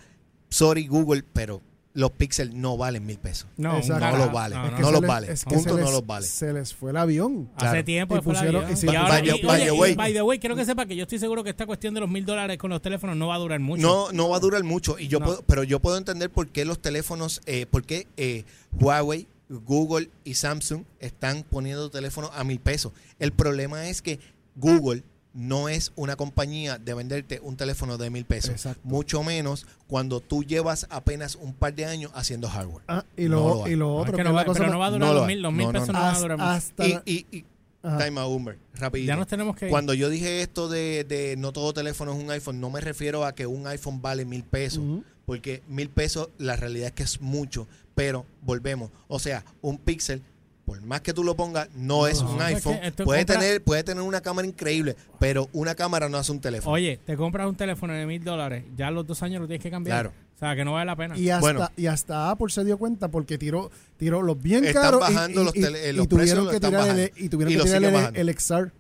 sorry 0.49 0.88
Google, 0.88 1.23
pero 1.34 1.62
los 1.99 2.12
Pixel 2.12 2.59
no 2.59 2.77
valen 2.77 3.05
mil 3.05 3.19
pesos. 3.19 3.47
No, 3.57 3.77
Exacto. 3.77 4.09
No 4.12 4.17
los 4.17 4.31
vale. 4.31 4.55
No, 4.55 4.65
Es 4.65 4.71
no. 4.71 4.77
que 4.77 4.81
No 4.81 4.88
se 4.88 4.91
los 4.93 5.01
les- 5.01 5.07
vale. 5.07 5.31
es 5.31 5.45
que 5.45 5.55
Punto, 5.55 5.77
no 5.77 5.91
los 5.91 6.05
vale. 6.07 6.25
Se 6.25 6.53
les 6.53 6.73
fue 6.73 6.91
el 6.91 6.97
avión. 6.97 7.49
Hace 7.55 7.65
Claro. 7.65 7.83
tiempo 7.85 8.17
Y 8.17 8.21
pusieron- 8.21 8.71
y 8.71 8.75
sí, 8.75 8.88
Y 8.89 8.95
ahora- 8.95 9.09
by 9.15 9.21
the- 9.23 9.27
y- 9.38 9.45
by 9.45 9.59
the 9.63 9.71
oye, 9.71 9.91
y 9.91 9.95
by 9.95 10.13
the 10.13 10.21
way, 10.21 10.39
quiero 10.39 10.55
que 10.55 10.65
sepa 10.65 10.85
que 10.85 10.95
yo 10.95 11.03
estoy 11.03 11.19
seguro 11.19 11.43
que 11.43 11.49
esta 11.49 11.65
cuestión 11.65 11.93
de 11.93 11.99
los 11.99 12.09
mil 12.09 12.25
dólares 12.25 12.57
con 12.57 12.69
los 12.69 12.81
teléfonos 12.81 13.15
no 13.17 13.27
va 13.27 13.35
a 13.35 13.39
durar 13.39 13.59
mucho. 13.59 13.81
No, 13.81 14.12
no 14.12 14.29
va 14.29 14.38
a 14.38 14.39
durar 14.39 14.63
mucho. 14.63 14.97
Y 14.97 15.07
yo 15.07 15.19
No. 15.19 15.25
puedo, 15.25 15.41
pero 15.45 15.63
yo 15.63 15.79
puedo 15.79 15.97
entender 15.97 16.29
por 16.29 16.47
qué 16.47 16.65
los 16.65 16.79
teléfonos, 16.79 17.41
eh, 17.45 17.65
por 17.69 17.83
qué 17.83 18.07
eh, 18.17 18.45
Huawei, 18.79 19.27
Google 19.49 20.09
y 20.23 20.35
Samsung 20.35 20.83
están 20.99 21.43
poniendo 21.43 21.89
teléfonos 21.89 22.31
a 22.33 22.43
mil 22.43 22.59
pesos. 22.59 22.93
El 23.19 23.31
problema 23.33 23.88
es 23.89 24.01
que 24.01 24.19
Google 24.55 25.03
no 25.39 25.69
es 25.69 25.91
una 25.95 26.15
compañía 26.17 26.78
de 26.78 26.93
venderte 26.93 27.39
un 27.41 27.56
teléfono 27.56 27.97
de 27.97 28.10
mil 28.10 28.25
pesos. 28.25 28.52
Exacto. 28.52 28.82
Mucho 28.84 29.23
menos 29.23 29.65
cuando 29.88 30.19
tú 30.19 30.43
llevas 30.43 30.86
apenas 30.89 31.36
un 31.36 31.54
par 31.54 31.73
de 31.73 31.86
años 31.86 32.12
haciendo 32.13 32.49
hardware. 32.49 32.84
Ah, 32.88 33.06
y 33.15 33.28
lo, 33.28 33.38
No 33.39 33.56
lo 33.63 33.67
y 33.67 33.75
lo 33.75 33.88
No, 33.88 33.95
es 33.95 34.02
otro 34.02 34.12
que 34.13 34.17
que 34.17 34.23
no 34.25 34.30
es 34.32 34.36
va- 34.36 34.39
la 34.41 34.45
cosa 34.45 34.60
pero 34.60 34.71
no 34.71 34.80
va 34.80 34.88
a 34.88 34.91
durar 34.91 35.08
No 35.08 35.13
lo 35.13 35.19
los 35.21 35.28
mil, 35.28 35.41
los 35.41 35.54
mil 35.54 35.65
No, 35.67 35.71
no, 35.73 35.80
pesos 35.80 35.88
no, 35.93 35.99
no. 35.99 36.06
van 36.06 36.15
a 36.15 36.19
durar 36.19 36.38
mucho. 36.38 36.49
hasta 36.49 36.88
Y, 36.88 36.99
y, 37.06 37.25
y 37.38 37.45
time 37.82 38.19
out, 38.19 38.30
Humber, 38.36 38.58
rapidito. 38.75 39.08
Ya 39.08 39.15
nos 39.15 39.28
tenemos 39.28 39.56
que 39.56 39.65
ir. 39.65 39.71
Cuando 39.71 39.93
yo 39.93 40.10
dije 40.10 40.41
esto 40.41 40.67
de, 40.67 41.06
de 41.06 41.36
no 41.38 41.54
todo 41.54 41.73
teléfono 41.73 42.12
es 42.13 42.21
un 42.21 42.30
iPhone, 42.32 42.60
no 42.60 42.69
me 42.69 42.82
refiero 42.82 43.23
a 43.25 43.34
que 43.34 43.47
un 43.47 43.65
iPhone 43.67 44.02
vale 44.02 44.25
mil 44.25 44.43
pesos, 44.43 44.84
porque 45.25 45.63
mil 45.69 45.89
pesos 45.89 46.28
la 46.38 46.58
realidad 46.58 46.88
es 46.88 46.93
que 46.93 47.04
es 47.04 47.21
mucho, 47.21 47.67
pero 47.95 48.25
volvemos, 48.41 48.91
o 49.08 49.19
sea, 49.19 49.45
un 49.62 49.78
Pixel, 49.78 50.21
por 50.69 50.82
más 50.84 51.01
que 51.01 51.13
tú 51.13 51.23
lo 51.23 51.36
pongas, 51.36 51.67
no 51.75 52.05
es 52.08 52.21
un 52.21 52.29
es 52.29 52.36
que 52.38 52.43
iPhone, 52.43 52.79
esto 52.84 53.03
puede 53.05 53.25
compra- 53.25 53.39
tener, 53.39 53.63
puede 53.63 53.84
tener 53.84 54.03
una 54.03 54.21
cámara 54.21 54.47
increíble, 54.47 54.95
pero 55.19 55.49
una 55.53 55.73
cámara 55.75 56.10
no 56.10 56.17
hace 56.17 56.32
un 56.32 56.39
teléfono. 56.41 56.73
Oye, 56.73 56.99
te 57.05 57.15
compras 57.17 57.47
un 57.47 57.55
teléfono 57.55 57.93
de 57.93 58.05
mil 58.05 58.23
dólares, 58.23 58.63
ya 58.77 58.88
a 58.88 58.91
los 58.91 59.05
dos 59.08 59.21
años 59.23 59.41
lo 59.41 59.47
tienes 59.47 59.63
que 59.63 59.71
cambiar. 59.71 60.10
Claro. 60.12 60.15
O 60.36 60.39
sea, 60.39 60.55
que 60.55 60.63
no 60.63 60.71
vale 60.73 60.86
la 60.86 60.95
pena. 60.95 61.17
Y 61.17 61.29
hasta, 61.32 61.41
Bueno. 61.41 61.69
y 61.75 61.88
hasta 61.88 62.29
Apple 62.29 62.49
se 62.49 62.63
dio 62.63 62.77
cuenta 62.77 63.10
porque 63.10 63.38
tiró, 63.38 63.71
tiró 63.97 64.21
los 64.21 64.41
bien 64.41 64.63
Están 64.63 64.84
caros. 64.84 65.01
y- 65.10 65.13
bajando 65.13 65.41
y, 65.41 65.43
los 65.45 65.53
tele- 65.53 65.89
y 65.89 65.93
los 65.93 66.08
tuvieron 66.08 66.45
precios 66.45 66.49
que 66.49 66.55
están 66.55 66.69
tirar 66.71 66.88
el, 66.88 66.95
bajando. 66.95 67.25
y 67.25 67.29
tuvieron 67.29 67.51
Y 67.51 67.55
que 67.55 67.58
lo 67.58 67.63
tirar 67.65 67.77
siguen 67.79 67.93
el, 67.95 67.99
bajando. 68.01 68.19
el 68.21 68.29
XR. 68.29 68.71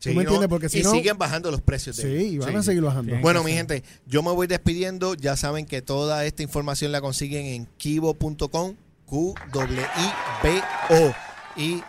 Sí, 0.00 0.10
¿Tú 0.10 0.10
me 0.10 0.14
¿no? 0.14 0.20
entiendes? 0.20 0.48
Porque 0.48 0.68
si 0.68 0.78
y 0.78 0.82
no. 0.84 0.92
siguen 0.92 1.18
bajando 1.18 1.50
los 1.50 1.60
precios 1.60 1.96
de 1.96 2.02
Sí, 2.04 2.08
ellos. 2.08 2.34
y 2.34 2.38
van 2.38 2.50
Sí, 2.50 2.54
a 2.56 2.62
sí. 2.62 2.66
seguir 2.66 2.82
bajando. 2.84 3.10
Bien. 3.10 3.20
Bueno, 3.20 3.42
mi 3.42 3.50
gente, 3.52 3.82
yo 4.06 4.22
me 4.22 4.30
voy 4.30 4.46
despidiendo. 4.46 5.14
Ya 5.14 5.36
saben 5.36 5.66
que 5.66 5.82
toda 5.82 6.24
esta 6.24 6.44
información 6.44 6.92
la 6.92 7.00
consiguen 7.00 7.46
en 7.46 7.66
kibo.com, 7.78 8.76
Q-I-B-O. 9.06 11.14
Y 11.58 11.82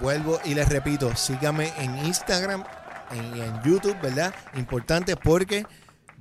vuelvo 0.00 0.40
y 0.44 0.54
les 0.54 0.68
repito, 0.68 1.14
síganme 1.16 1.72
en 1.78 2.04
Instagram 2.06 2.64
y 3.14 3.40
en, 3.40 3.62
YouTube, 3.62 3.96
¿verdad? 4.02 4.34
Importante 4.56 5.14
porque 5.16 5.64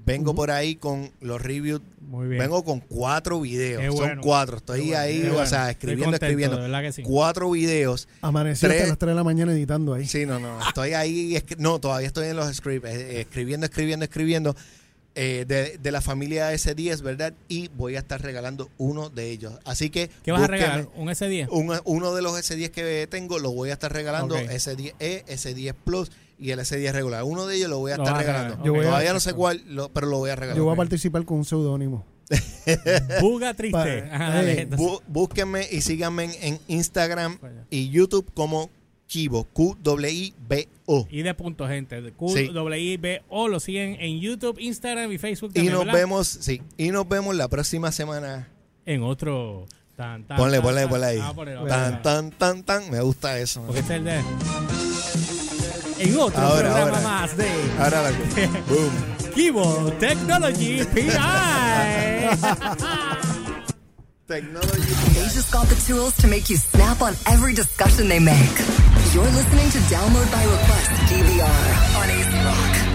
vengo 0.06 0.36
por 0.36 0.52
ahí 0.52 0.76
con 0.76 1.12
los 1.22 1.42
reviews. 1.42 1.82
Muy 2.02 2.28
bien. 2.28 2.40
Vengo 2.42 2.64
con 2.64 2.80
cuatro 2.82 3.42
videos. 3.42 3.82
Qué 3.82 3.88
Son 3.88 3.96
bueno. 3.98 4.22
cuatro. 4.22 4.58
Estoy 4.58 4.90
Qué 4.90 4.98
ahí, 4.98 5.22
o 5.28 5.46
sea, 5.46 5.72
Estoy 5.72 5.72
escribiendo, 5.72 6.06
contento, 6.06 6.26
escribiendo. 6.26 6.56
de 6.58 6.62
verdad 6.64 6.82
que 6.82 6.92
sí. 6.92 7.02
Cuatro 7.04 7.50
videos. 7.50 8.08
Amaneció 8.22 8.68
Tres- 8.70 8.82
hasta 8.82 8.90
las 8.90 8.98
3 9.00 9.10
de 9.12 9.16
la 9.16 9.24
mañana 9.24 9.52
editando 9.54 9.94
ahí. 9.94 10.06
Sí, 10.06 10.26
no, 10.26 10.40
no. 10.40 10.60
Estoy 10.68 10.94
ahí. 10.94 11.42
No, 11.58 11.80
todavía 11.80 12.08
estoy 12.08 12.28
en 12.28 12.36
los 12.36 12.54
scripts. 12.54 12.88
eh, 12.90 13.22
escribiendo, 13.22 13.66
escribiendo, 13.66 14.04
escribiendo. 14.06 14.56
Eh, 15.16 15.46
de, 15.48 15.78
de 15.78 15.92
la 15.92 16.02
familia 16.02 16.52
S10, 16.54 17.02
¿verdad? 17.02 17.34
Y 17.48 17.68
voy 17.70 17.96
a 17.96 18.00
estar 18.00 18.22
regalando 18.22 18.70
uno 18.78 19.10
de 19.10 19.30
ellos. 19.30 19.54
Así 19.66 19.90
que. 19.90 20.10
¿Qué 20.24 20.32
vas 20.32 20.44
a 20.44 20.48
regalar? 20.48 20.88
¿Un 20.96 21.08
S10? 21.10 21.48
Un- 21.52 21.80
uno 21.86 22.14
de 22.16 22.22
los 22.22 22.34
S10 22.34 22.72
que 22.72 23.08
tengo 23.10 23.38
lo 23.40 23.52
voy 23.52 23.70
a 23.70 23.74
estar 23.74 23.94
regalando. 23.94 24.36
Ok. 24.36 24.42
S10E, 24.42 25.24
S10 25.26 25.76
Plus 25.86 26.12
y 26.40 26.50
el 26.52 26.60
S10 26.60 26.92
regular. 26.94 27.24
Uno 27.24 27.46
de 27.46 27.56
ellos 27.58 27.70
lo 27.70 27.80
voy 27.80 27.92
a 27.92 27.98
Lo 27.98 28.04
estar 28.04 28.18
regalando. 28.18 28.56
a- 28.56 28.64
todavía 28.64 29.14
no 29.14 29.20
sé 29.20 29.34
cuál, 29.34 29.64
lo- 29.68 29.90
pero 29.90 30.08
lo 30.08 30.18
voy 30.18 30.32
a 30.32 30.36
regalar. 30.36 30.58
Yo 30.58 30.64
voy 30.66 30.74
a 30.74 30.78
participar 30.78 31.24
con 31.26 31.38
un 31.38 31.46
seudónimo. 31.46 32.06
Buga 33.22 33.54
triste. 33.54 34.04
Ajá, 34.12 34.30
dale, 34.36 34.62
entonces- 34.62 34.88
Bú- 34.88 35.02
búsquenme 35.08 35.68
y 35.72 35.82
síganme 35.82 36.30
en 36.42 36.60
Instagram 36.68 37.38
y 37.70 37.90
YouTube 37.90 38.32
como 38.34 38.70
Kibo, 39.14 39.44
Q-W-I-B-O. 39.54 41.08
Y 41.12 41.22
de 41.22 41.34
punto, 41.36 41.68
gente. 41.68 42.02
Sí. 42.02 42.12
QWIBO 42.50 43.48
lo 43.48 43.60
siguen 43.60 43.96
en 44.00 44.20
YouTube, 44.20 44.58
Instagram 44.60 45.12
y 45.12 45.20
Facebook. 45.20 45.52
Y 45.54 45.66
nos 45.66 45.82
¿verdad? 45.86 45.94
vemos, 45.94 46.28
sí, 46.28 46.64
y 46.78 46.90
nos 46.90 47.08
vemos 47.08 47.36
la 47.36 47.48
próxima 47.48 47.92
semana. 47.92 48.48
en 48.88 49.04
otro. 49.04 49.68
Tan, 49.96 50.24
tan, 50.24 50.38
Ponle, 50.38 50.58
tan, 50.58 50.64
ponle, 50.66 50.82
tan. 50.82 50.90
ponle 50.90 51.06
ahí. 51.06 51.20
Ah, 51.22 51.32
ponle, 51.36 51.54
ponle. 51.56 51.70
Tan, 51.70 52.02
tan, 52.02 52.32
tan, 52.32 52.64
tan. 52.64 52.90
Me 52.90 53.02
gusta 53.02 53.38
eso. 53.38 53.62
Porque 53.68 53.82
es 53.82 53.90
el 53.92 54.04
de. 54.04 54.20
En 56.00 56.18
otro 56.18 56.42
Ahora, 56.42 56.70
programa 56.74 56.98
ahora. 56.98 57.02
más 57.02 57.38
de 57.38 57.48
Ahora 57.78 58.02
la. 58.02 58.10
Boom. 58.68 58.92
Kibo 59.36 59.92
Technology 60.00 60.84
PI. 60.86 61.02
Technology. 64.28 64.94
They 65.14 65.30
just 65.30 65.52
got 65.52 65.68
the 65.68 65.76
tools 65.86 66.16
to 66.18 66.28
make 66.28 66.50
you 66.50 66.58
snap 66.58 67.02
on 67.04 67.14
every 67.28 67.54
discussion 67.54 68.08
they 68.10 68.20
make. 68.20 68.93
You're 69.14 69.24
listening 69.26 69.70
to 69.70 69.78
Download 69.94 70.32
by 70.32 70.44
Request 70.44 70.90
DVR 71.06 72.00
on 72.00 72.10
Ace 72.10 72.34
Rock. 72.46 72.93